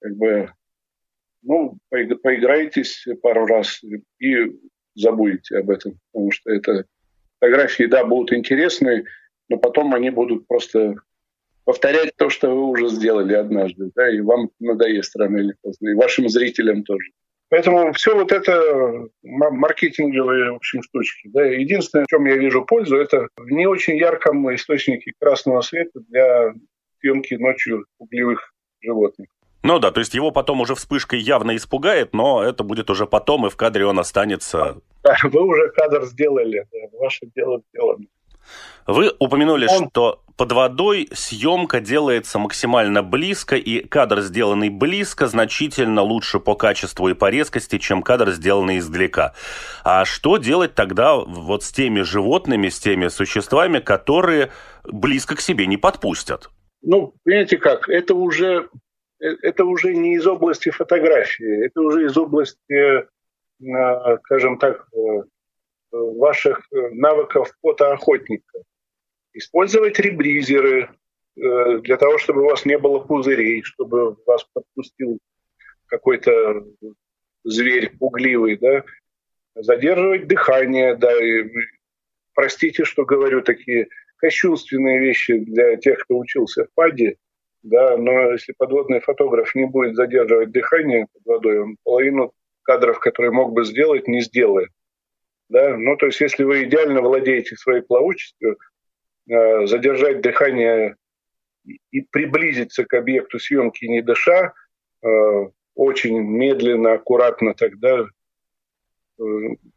[0.00, 0.52] как бы
[1.42, 3.82] ну, поиграетесь пару раз
[4.18, 4.36] и
[4.94, 6.84] забудете об этом, потому что это
[7.40, 9.04] фотографии, да, будут интересные,
[9.48, 10.96] но потом они будут просто
[11.64, 15.94] повторять то, что вы уже сделали однажды, да, и вам надоест рано или поздно, и
[15.94, 17.10] вашим зрителям тоже.
[17.52, 21.28] Поэтому все вот это маркетинговые, в общем, штучки.
[21.34, 21.44] Да.
[21.44, 26.54] Единственное, в чем я вижу пользу, это в не очень ярком источнике красного света для
[27.00, 29.28] съемки ночью углевых животных.
[29.62, 33.46] Ну да, то есть его потом уже вспышкой явно испугает, но это будет уже потом,
[33.46, 34.78] и в кадре он останется.
[35.02, 36.66] Да, вы уже кадр сделали,
[36.98, 38.06] ваше дело сделано.
[38.86, 39.88] Вы упомянули, он...
[39.88, 47.08] что под водой съемка делается максимально близко, и кадр, сделанный близко, значительно лучше по качеству
[47.08, 49.34] и по резкости, чем кадр, сделанный издалека.
[49.84, 54.50] А что делать тогда вот с теми животными, с теми существами, которые
[54.84, 56.50] близко к себе не подпустят?
[56.82, 58.68] Ну, понимаете как, это уже
[59.22, 63.06] это уже не из области фотографии, это уже из области,
[63.64, 65.22] э, скажем так, э,
[65.92, 68.62] ваших навыков фотоохотника.
[69.34, 70.90] Использовать ребризеры
[71.34, 75.18] для того, чтобы у вас не было пузырей, чтобы вас подпустил
[75.86, 76.66] какой-то
[77.44, 78.84] зверь пугливый, да,
[79.54, 81.50] задерживать дыхание, да, и,
[82.34, 87.16] простите, что говорю такие кощунственные вещи для тех, кто учился в ПАДе,
[87.62, 93.30] да, но если подводный фотограф не будет задерживать дыхание под водой, он половину кадров, которые
[93.32, 94.70] мог бы сделать, не сделает.
[95.48, 95.76] Да?
[95.76, 98.58] Ну, то есть, если вы идеально владеете своей плавучестью,
[99.30, 100.96] э, задержать дыхание
[101.92, 104.52] и приблизиться к объекту съемки не дыша,
[105.04, 105.08] э,
[105.74, 109.22] очень медленно, аккуратно тогда, э,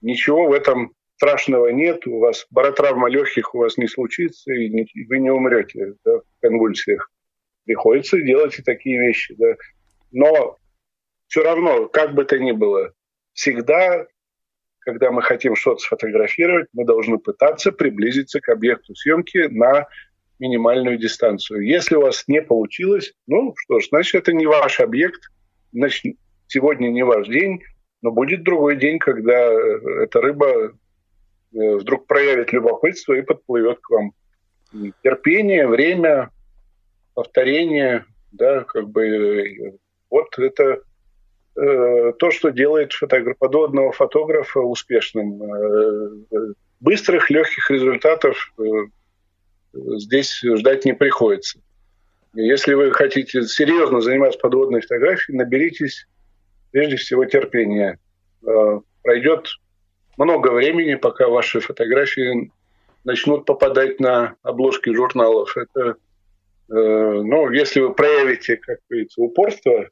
[0.02, 5.20] ничего в этом страшного нет, у вас баротравма легких у вас не случится, и вы
[5.20, 7.12] не умрете да, в конвульсиях
[7.66, 9.36] приходится делать и такие вещи.
[9.38, 9.56] Да.
[10.12, 10.58] Но
[11.28, 12.94] все равно, как бы то ни было,
[13.34, 14.06] всегда,
[14.80, 19.88] когда мы хотим что-то сфотографировать, мы должны пытаться приблизиться к объекту съемки на
[20.40, 21.66] минимальную дистанцию.
[21.66, 25.22] Если у вас не получилось, ну что ж, значит, это не ваш объект,
[25.72, 27.62] значит, сегодня не ваш день,
[28.02, 30.72] но будет другой день, когда э, эта рыба э,
[31.52, 34.12] вдруг проявит любопытство и подплывет к вам.
[35.04, 36.32] Терпение, время,
[37.16, 39.80] повторение, да, как бы
[40.12, 40.82] вот это
[41.56, 45.42] э, то, что делает фотограф, подводного фотографа успешным.
[45.42, 48.64] Э, быстрых, легких результатов э,
[49.74, 51.60] здесь ждать не приходится.
[52.34, 56.08] Если вы хотите серьезно заниматься подводной фотографией, наберитесь
[56.72, 57.98] прежде всего терпения.
[58.46, 59.48] Э, пройдет
[60.18, 62.52] много времени, пока ваши фотографии
[63.06, 65.56] начнут попадать на обложки журналов.
[65.56, 66.05] Это Э,
[66.68, 69.90] ну, если вы проявите, как говорится, упорство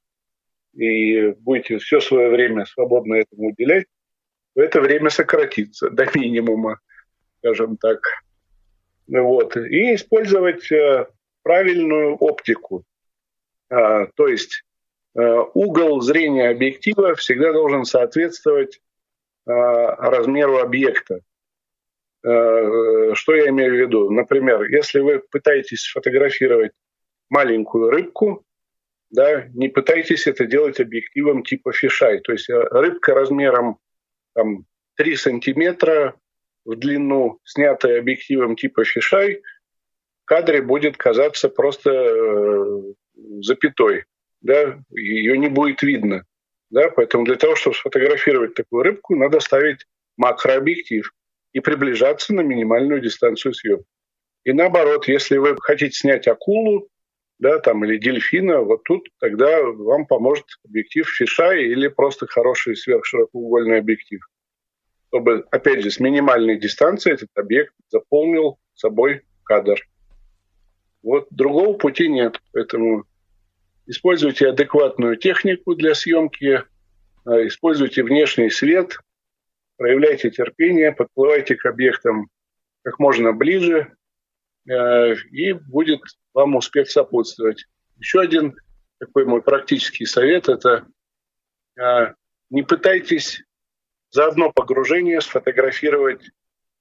[0.74, 3.86] и будете все свое время свободно этому уделять,
[4.56, 6.80] то это время сократится до минимума,
[7.40, 8.00] скажем так.
[9.08, 9.56] Вот.
[9.58, 11.08] И использовать э,
[11.44, 12.84] правильную оптику.
[13.70, 14.64] А, то есть
[15.16, 15.22] э,
[15.54, 18.80] угол зрения объектива всегда должен соответствовать
[19.46, 21.20] размеру объекта.
[22.26, 24.10] Э, что я имею в виду?
[24.10, 26.72] Например, если вы пытаетесь фотографировать
[27.30, 28.46] маленькую рыбку,
[29.10, 32.20] да, не пытайтесь это делать объективом типа фишай.
[32.22, 33.78] То есть э, рыбка размером
[34.34, 36.16] там, 3 сантиметра
[36.66, 39.42] в длину, снятая объективом типа фишай,
[40.24, 42.94] в кадре будет казаться просто э,
[43.42, 44.06] запятой.
[44.42, 44.80] Да?
[44.92, 46.24] Ее не будет видно.
[46.70, 46.90] Да?
[46.90, 51.12] Поэтому для того, чтобы сфотографировать такую рыбку, надо ставить макрообъектив
[51.54, 53.86] и приближаться на минимальную дистанцию съемки.
[54.44, 56.90] И наоборот, если вы хотите снять акулу,
[57.40, 63.80] да, там, или дельфина, вот тут тогда вам поможет объектив фиша или просто хороший сверхширокоугольный
[63.80, 64.22] объектив.
[65.08, 69.80] Чтобы, опять же, с минимальной дистанции этот объект заполнил собой кадр.
[71.04, 72.40] Вот другого пути нет.
[72.54, 73.06] Поэтому
[73.86, 76.64] используйте адекватную технику для съемки,
[77.26, 78.98] а, используйте внешний свет,
[79.78, 82.28] проявляйте терпение, подплывайте к объектам
[82.84, 83.96] как можно ближе,
[84.70, 86.02] э, и будет
[86.34, 87.66] вам успех сопутствовать.
[87.98, 88.56] Еще один
[89.00, 90.86] такой мой практический совет– это
[91.80, 92.14] э,
[92.50, 93.44] не пытайтесь
[94.10, 96.22] за одно погружение сфотографировать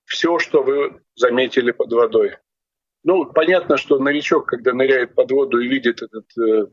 [0.05, 2.37] все, что вы заметили под водой.
[3.05, 6.67] Ну, понятно, что новичок, когда ныряет под воду и видит этот э,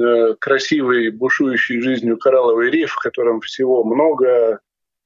[0.00, 4.60] э красивый, бушующий жизнью коралловый риф, в котором всего много,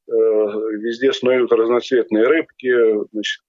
[0.08, 2.72] везде снуют разноцветные рыбки,
[3.12, 3.42] значит,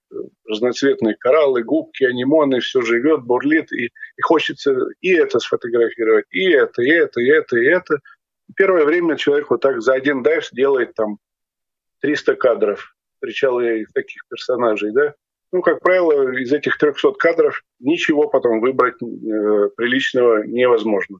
[0.46, 6.82] разноцветные кораллы, губки, анимоны, все живет, бурлит, и, и хочется и это сфотографировать, и это,
[6.82, 7.98] и это, и это, и это.
[8.56, 11.18] Первое время человек вот так за один дайв делает там
[12.00, 12.94] 300 кадров.
[13.14, 15.14] Встречал я таких персонажей, да.
[15.52, 21.18] Ну, как правило, из этих 300 кадров ничего потом выбрать э, приличного невозможно.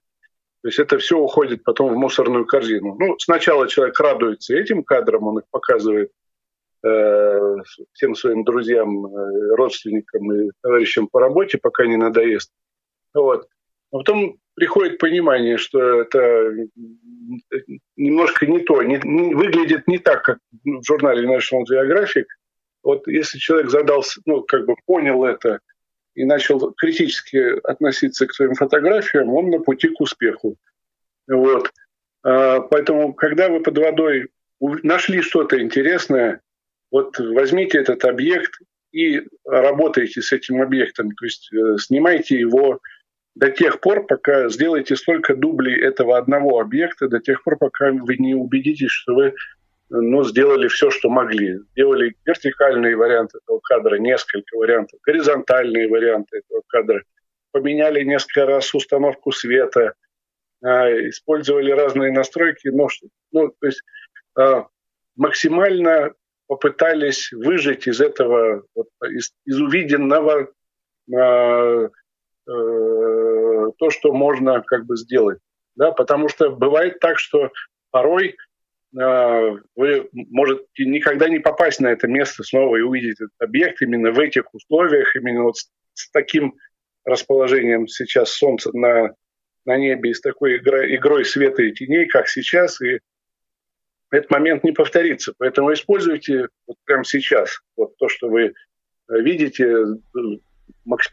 [0.65, 2.97] То есть это все уходит потом в мусорную корзину.
[2.99, 6.11] Ну, сначала человек радуется этим кадрам, он их показывает
[6.83, 7.57] э,
[7.93, 12.51] всем своим друзьям, э, родственникам и товарищам по работе, пока не надоест.
[13.13, 13.47] Вот.
[13.93, 16.51] А потом приходит понимание, что это
[17.97, 22.25] немножко не то, не, не, выглядит не так, как в журнале National Geographic.
[22.83, 25.61] Вот если человек задался, ну, как бы понял это
[26.15, 30.57] и начал критически относиться к своим фотографиям, он на пути к успеху.
[31.27, 31.71] Вот.
[32.23, 34.29] А, поэтому, когда вы под водой
[34.61, 36.41] нашли что-то интересное,
[36.91, 38.59] вот возьмите этот объект
[38.93, 42.81] и работайте с этим объектом, то есть э, снимайте его
[43.35, 48.17] до тех пор, пока сделаете столько дублей этого одного объекта, до тех пор, пока вы
[48.17, 49.35] не убедитесь, что вы
[49.91, 51.59] ну, сделали все, что могли.
[51.73, 57.03] Сделали вертикальные варианты этого кадра, несколько вариантов, горизонтальные варианты этого кадра,
[57.53, 59.95] поменяли несколько раз установку света,
[60.63, 62.89] а, использовали разные настройки, но,
[63.33, 63.83] ну, то есть
[64.37, 64.67] а,
[65.17, 66.13] максимально
[66.47, 70.49] попытались выжать из этого, вот, из, из увиденного
[71.15, 71.89] а,
[72.47, 75.39] Э, то, что можно как бы сделать.
[75.77, 77.51] Да, потому что бывает так, что
[77.91, 78.35] порой э,
[78.95, 84.21] вы можете никогда не попасть на это место снова и увидеть этот объект именно в
[84.21, 86.55] этих условиях, именно вот с, таким
[87.05, 89.15] расположением сейчас Солнца на,
[89.65, 93.01] на небе и с такой игрой, игрой света и теней, как сейчас, и
[94.11, 95.35] этот момент не повторится.
[95.39, 98.55] Поэтому используйте вот прямо сейчас вот то, что вы
[99.09, 99.75] видите,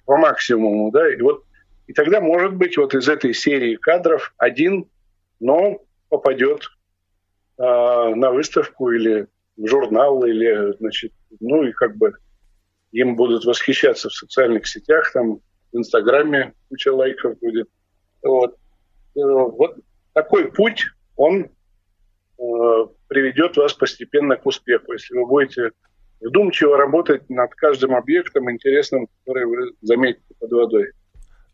[0.06, 1.44] по максимуму, да, и вот
[1.88, 4.90] и тогда, может быть, вот из этой серии кадров один,
[5.42, 6.68] но попадет э,
[7.62, 12.14] на выставку или в журнал, или, значит, ну и как бы
[12.91, 15.39] им будут восхищаться в социальных сетях, там
[15.72, 17.70] в Инстаграме куча лайков будет.
[18.24, 18.55] Вот,
[19.16, 19.78] э, вот
[20.14, 20.86] такой путь,
[21.16, 21.49] он э,
[23.07, 24.93] приведет вас постепенно к успеху.
[24.93, 25.72] Если вы будете
[26.20, 30.91] вдумчиво работать над каждым объектом интересным, который вы заметите под водой.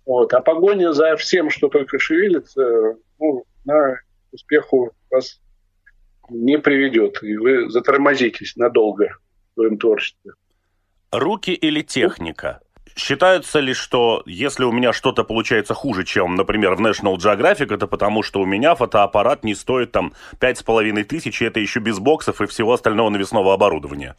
[0.06, 0.34] Вот.
[0.34, 4.00] А погоня за всем, что только шевелится, ну, на
[4.32, 5.40] успеху вас
[6.30, 9.18] не приведет, и вы затормозитесь надолго
[9.52, 10.34] в своем творчестве.
[11.12, 12.62] Руки или техника?
[12.96, 17.86] Считается ли, что если у меня что-то получается хуже, чем, например, в National Geographic, это
[17.86, 21.80] потому, что у меня фотоаппарат не стоит там пять с половиной тысяч, и это еще
[21.80, 24.16] без боксов и всего остального навесного оборудования?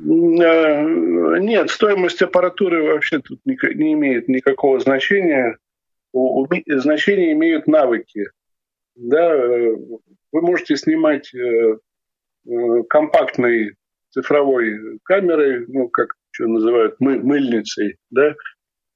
[0.00, 5.56] Э, нет, стоимость аппаратуры вообще тут не имеет никакого значения.
[6.12, 8.26] Значение имеют навыки.
[8.96, 9.76] Да, э,
[10.32, 11.78] вы можете снимать э,
[12.88, 13.74] компактной
[14.10, 18.34] цифровой камерой, ну, как что называют, мы, мыльницей, да,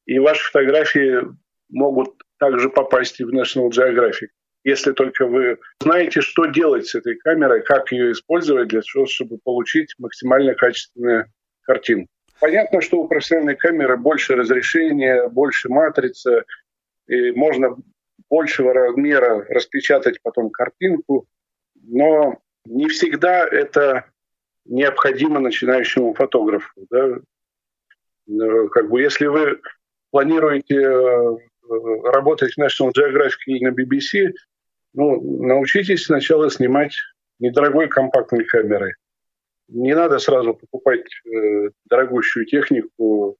[0.06, 1.22] и ваши фотографии
[1.68, 4.28] могут также попасть и в National Geographic
[4.64, 9.38] если только вы знаете, что делать с этой камерой, как ее использовать для того, чтобы
[9.38, 11.26] получить максимально качественную
[11.62, 12.06] картину.
[12.40, 16.44] Понятно, что у профессиональной камеры больше разрешения, больше матрица,
[17.06, 17.76] и можно
[18.28, 21.26] большего размера распечатать потом картинку,
[21.74, 24.04] но не всегда это
[24.64, 26.70] необходимо начинающему фотографу.
[26.90, 27.18] Да?
[28.70, 29.60] Как бы если вы
[30.10, 31.36] планируете э,
[32.12, 34.32] работать в National Geographic или на BBC,
[34.94, 36.94] ну, научитесь сначала снимать
[37.38, 38.94] недорогой компактной камерой.
[39.68, 43.36] Не надо сразу покупать э, дорогущую технику,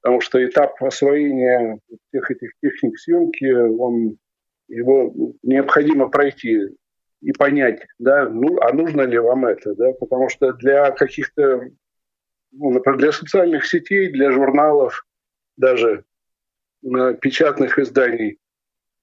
[0.00, 1.78] потому что этап освоения
[2.08, 4.18] всех этих техник съемки, он,
[4.68, 6.68] его необходимо пройти
[7.20, 11.70] и понять, да, ну, а нужно ли вам это, да, потому что для каких-то,
[12.50, 15.06] ну, например, для социальных сетей, для журналов,
[15.56, 16.04] даже
[16.82, 18.38] печатных изданий,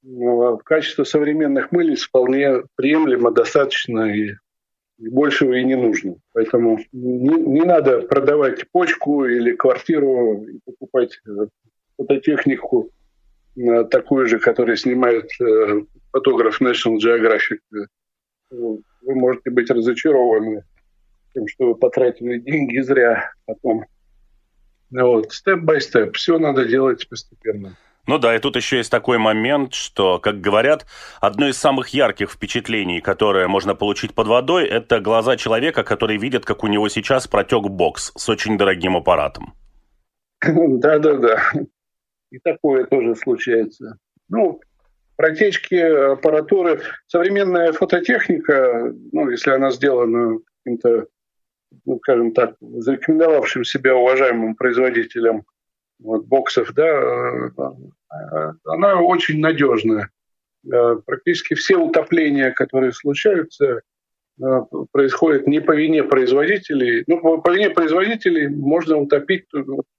[0.01, 4.33] ну, качество современных мыльниц вполне приемлемо, достаточно и
[4.99, 6.15] большего и не нужно.
[6.33, 11.47] Поэтому не, не надо продавать почку или квартиру и покупать э,
[11.97, 12.89] фототехнику
[13.55, 15.81] э, такую же, которую снимает э,
[16.11, 17.59] фотограф National Geographic.
[18.51, 20.63] Вы можете быть разочарованы
[21.33, 23.85] тем, что вы потратили деньги зря потом.
[24.91, 26.15] Вот, степ-бай-степ.
[26.15, 27.77] Все надо делать постепенно.
[28.07, 30.85] Ну да, и тут еще есть такой момент, что, как говорят,
[31.21, 36.45] одно из самых ярких впечатлений, которое можно получить под водой, это глаза человека, который видит,
[36.45, 39.53] как у него сейчас протек бокс с очень дорогим аппаратом.
[40.41, 41.39] Да-да-да.
[42.31, 43.97] И такое тоже случается.
[44.29, 44.61] Ну,
[45.15, 46.81] протечки аппаратуры.
[47.07, 51.07] Современная фототехника, ну, если она сделана каким-то,
[51.85, 55.43] ну, скажем так, зарекомендовавшим себя уважаемым производителем
[55.99, 60.09] вот, боксов, да, э, она очень надежная.
[61.05, 63.81] Практически все утопления, которые случаются,
[64.91, 67.03] происходят не по вине производителей.
[67.07, 69.45] Ну, по вине производителей можно утопить,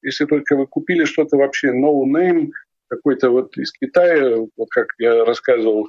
[0.02, 2.50] если только вы купили что-то вообще no name,
[2.88, 5.88] какой-то вот из Китая, вот как я рассказывал,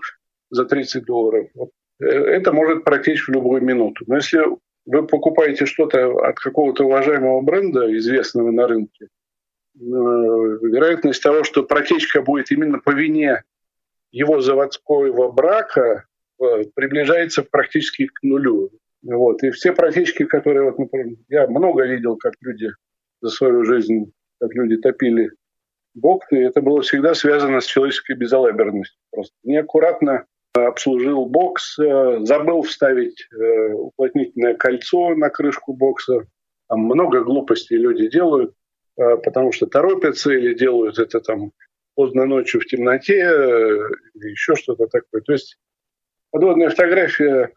[0.52, 1.48] за 30 долларов.
[1.56, 4.04] Вот это может протечь в любую минуту.
[4.08, 4.42] Но если
[4.86, 9.08] вы покупаете что-то от какого-то уважаемого бренда, известного на рынке, э,
[9.76, 13.44] вероятность того, что протечка будет именно по вине
[14.12, 16.06] его заводского брака,
[16.40, 18.72] э, приближается практически к нулю.
[19.04, 19.42] Вот.
[19.44, 22.70] И все протечки, которые, вот, например, я много видел, как люди
[23.22, 25.32] за свою жизнь, как люди топили
[25.94, 28.98] боксы, это было всегда связано с человеческой безалаберностью.
[29.12, 36.26] Просто неаккуратно обслужил бокс, э, забыл вставить э, уплотнительное кольцо на крышку бокса.
[36.68, 38.54] Там много глупостей люди делают, э,
[39.24, 41.52] потому что торопятся или делают это там
[41.96, 45.22] поздно ночью в темноте или еще что-то такое.
[45.22, 45.58] То есть
[46.32, 47.52] подводная фотография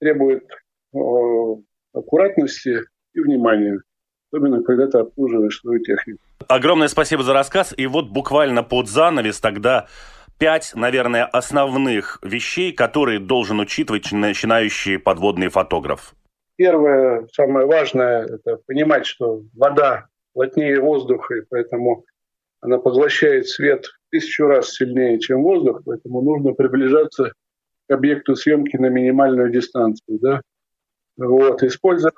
[0.00, 0.44] требует
[1.92, 2.80] аккуратности
[3.14, 3.80] и внимания,
[4.32, 6.20] особенно когда ты обслуживаешь свою технику.
[6.48, 7.74] Огромное спасибо за рассказ.
[7.76, 9.86] И вот буквально под занавес тогда
[10.38, 16.14] пять, наверное, основных вещей, которые должен учитывать начинающий подводный фотограф?
[16.56, 22.04] Первое, самое важное, это понимать, что вода плотнее воздуха, и поэтому
[22.60, 27.32] она поглощает свет в тысячу раз сильнее, чем воздух, поэтому нужно приближаться
[27.88, 30.18] к объекту съемки на минимальную дистанцию.
[30.20, 30.42] Да?
[31.16, 31.62] Вот.
[31.62, 32.14] Использовать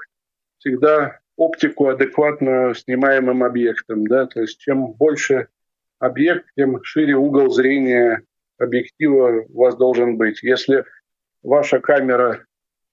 [0.59, 4.07] всегда оптику адекватную снимаемым объектом.
[4.07, 4.27] Да?
[4.27, 5.49] То есть чем больше
[5.99, 8.23] объект, тем шире угол зрения
[8.59, 10.43] объектива у вас должен быть.
[10.43, 10.85] Если
[11.43, 12.45] ваша камера,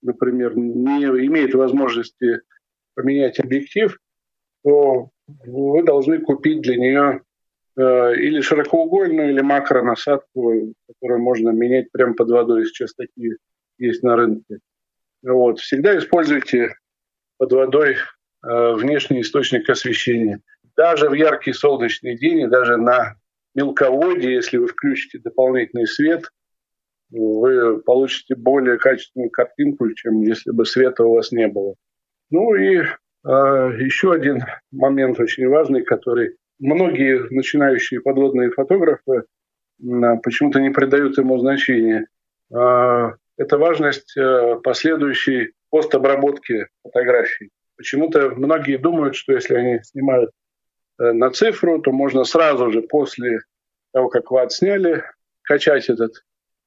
[0.02, 2.40] например, не имеет возможности
[2.94, 3.96] поменять объектив,
[4.64, 7.22] то вы должны купить для нее
[7.76, 12.66] э, или широкоугольную, или макронасадку, которую можно менять прямо под водой.
[12.66, 13.36] Сейчас такие
[13.78, 14.58] есть на рынке.
[15.22, 15.60] Вот.
[15.60, 16.74] Всегда используйте
[17.38, 17.96] под водой
[18.42, 20.40] э, внешний источник освещения
[20.80, 23.16] даже в яркий солнечный день и даже на
[23.54, 26.24] мелководье, если вы включите дополнительный свет,
[27.10, 31.74] вы получите более качественную картинку, чем если бы света у вас не было.
[32.30, 32.84] Ну и
[33.24, 39.22] еще один момент очень важный, который многие начинающие подводные фотографы э,
[40.22, 42.06] почему-то не придают ему значения.
[42.52, 47.50] Э, это важность э, последующей постобработки фотографий.
[47.76, 50.30] Почему-то многие думают, что если они снимают
[51.00, 53.40] Э, на цифру, то можно сразу же после
[53.92, 55.02] того, как вы отсняли,
[55.42, 56.24] качать этот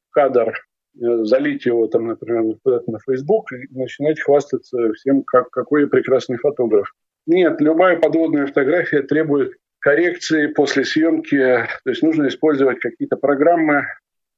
[0.10, 0.54] кадр,
[0.96, 6.94] залить его, там, например, куда-то на Facebook и начинать хвастаться всем, как, какой прекрасный фотограф.
[7.26, 11.68] Нет, любая подводная фотография требует коррекции после съемки.
[11.84, 13.86] То есть нужно использовать какие-то программы,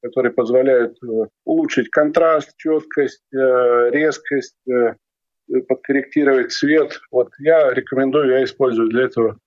[0.02, 4.56] которые позволяют э, улучшить контраст, четкость, резкость,
[5.68, 7.00] подкорректировать цвет.
[7.10, 9.38] Вот я рекомендую, я использую для этого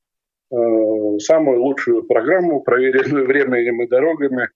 [0.51, 4.49] Э, самую лучшую программу, проверенную временем и дорогами,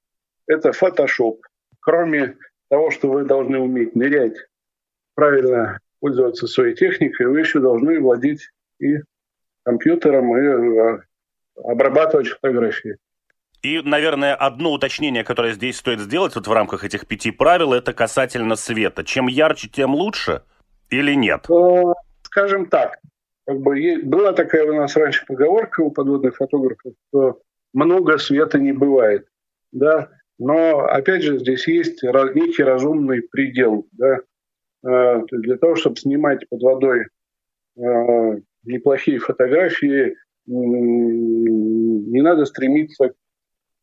[0.48, 1.38] это Photoshop.
[1.84, 2.38] Кроме
[2.70, 4.38] того, что вы должны уметь нырять,
[5.16, 9.00] правильно пользоваться своей техникой, вы еще должны владеть и
[9.64, 11.00] компьютером, и э,
[11.64, 12.98] обрабатывать фотографии.
[13.62, 17.94] И, наверное, одно уточнение, которое здесь стоит сделать вот в рамках этих пяти правил, это
[17.94, 19.06] касательно света.
[19.06, 20.44] Чем ярче, тем лучше
[20.90, 21.50] или нет?
[21.50, 23.00] Э, скажем так,
[23.46, 27.42] как бы была такая у нас раньше поговорка у подводных фотографов, что
[27.74, 29.28] много света не бывает,
[29.72, 30.10] да,
[30.44, 34.20] но опять же здесь есть некий разумный предел, да,
[34.86, 37.06] а, для того, чтобы снимать под водой
[37.78, 40.16] а, неплохие фотографии,
[40.46, 43.10] не надо стремиться а,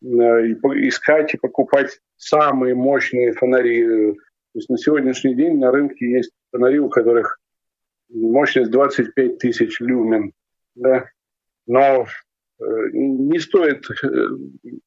[0.03, 4.13] искать и покупать самые мощные фонари.
[4.53, 7.39] То есть на сегодняшний день на рынке есть фонари, у которых
[8.11, 10.33] мощность 25 тысяч люмен,
[10.75, 11.07] да,
[11.67, 12.07] но э,
[12.93, 14.29] не стоит э,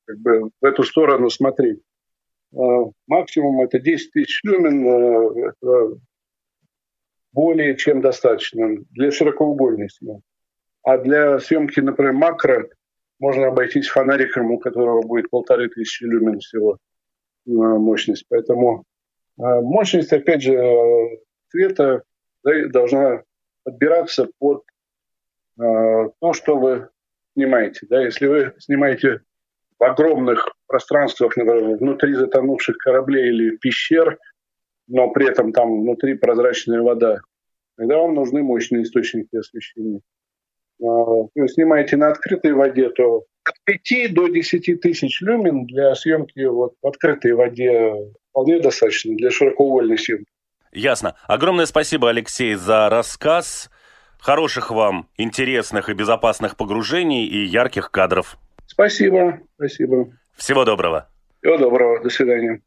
[0.06, 1.80] как бы, в эту сторону смотреть.
[2.54, 2.58] Э,
[3.08, 6.00] максимум это 10 тысяч люмен, это
[7.32, 10.24] более чем достаточно для широкоугольной съемки.
[10.84, 12.70] А для съемки, например, макро
[13.20, 16.78] можно обойтись фонариком, у которого будет полторы тысячи люмен всего
[17.46, 18.26] мощность.
[18.30, 18.84] Поэтому
[19.38, 20.60] мощность, опять же,
[21.50, 22.04] цвета
[22.44, 23.24] должна
[23.64, 24.64] подбираться под
[25.60, 25.64] э,
[26.20, 26.90] то, что вы
[27.34, 27.86] снимаете.
[27.90, 28.02] Да?
[28.02, 29.22] Если вы снимаете
[29.80, 34.18] в огромных пространствах, например, внутри затонувших кораблей или пещер,
[34.88, 37.20] но при этом там внутри прозрачная вода,
[37.78, 40.02] тогда вам нужны мощные источники освещения.
[40.80, 46.74] вы снимаете на открытой воде, то от 5 до 10 тысяч люмен для съемки вот
[46.82, 47.94] в открытой воде
[48.30, 50.32] вполне достаточно для широкоугольной съемки.
[50.72, 51.16] Ясно.
[51.28, 53.70] Огромное спасибо, Алексей, за рассказ.
[54.24, 58.38] Хороших вам, интересных и безопасных погружений и ярких кадров.
[58.66, 60.14] Спасибо, спасибо.
[60.38, 61.10] Всего доброго.
[61.42, 62.62] Всего доброго, до свидания.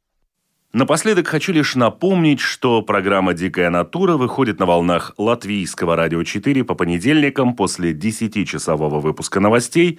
[0.75, 6.75] Напоследок хочу лишь напомнить, что программа «Дикая натура» выходит на волнах Латвийского радио 4 по
[6.75, 9.99] понедельникам после 10-часового выпуска новостей.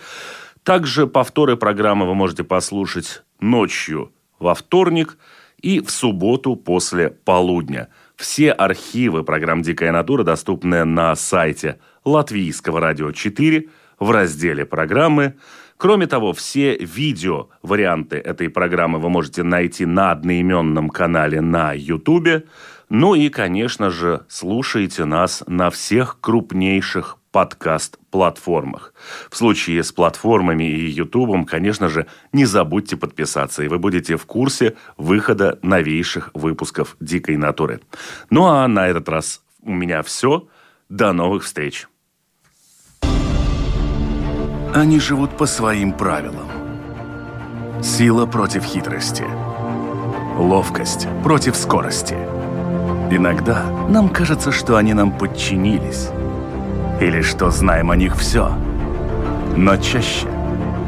[0.62, 5.18] Также повторы программы вы можете послушать ночью во вторник
[5.60, 7.90] и в субботу после полудня.
[8.18, 15.36] Все архивы программ «Дикая натура» доступны на сайте Латвийского радио 4 в разделе «Программы».
[15.78, 22.48] Кроме того, все видео варианты этой программы вы можете найти на одноименном канале на YouTube.
[22.90, 28.94] Ну и, конечно же, слушайте нас на всех крупнейших подкаст-платформах.
[29.30, 34.26] В случае с платформами и Ютубом, конечно же, не забудьте подписаться, и вы будете в
[34.26, 37.82] курсе выхода новейших выпусков «Дикой натуры».
[38.30, 40.48] Ну а на этот раз у меня все.
[40.90, 41.88] До новых встреч!
[44.74, 46.48] Они живут по своим правилам.
[47.82, 49.26] Сила против хитрости.
[50.38, 52.14] Ловкость против скорости.
[53.10, 56.10] Иногда нам кажется, что они нам подчинились.
[57.00, 58.52] Или что знаем о них все.
[59.56, 60.28] Но чаще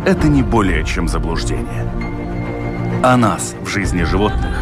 [0.06, 1.88] это не более чем заблуждение.
[3.04, 4.58] О нас в жизни животных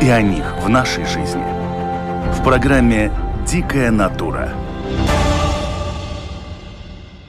[0.00, 1.44] и о них в нашей жизни.
[2.38, 3.10] В программе
[3.46, 4.50] «Дикая натура»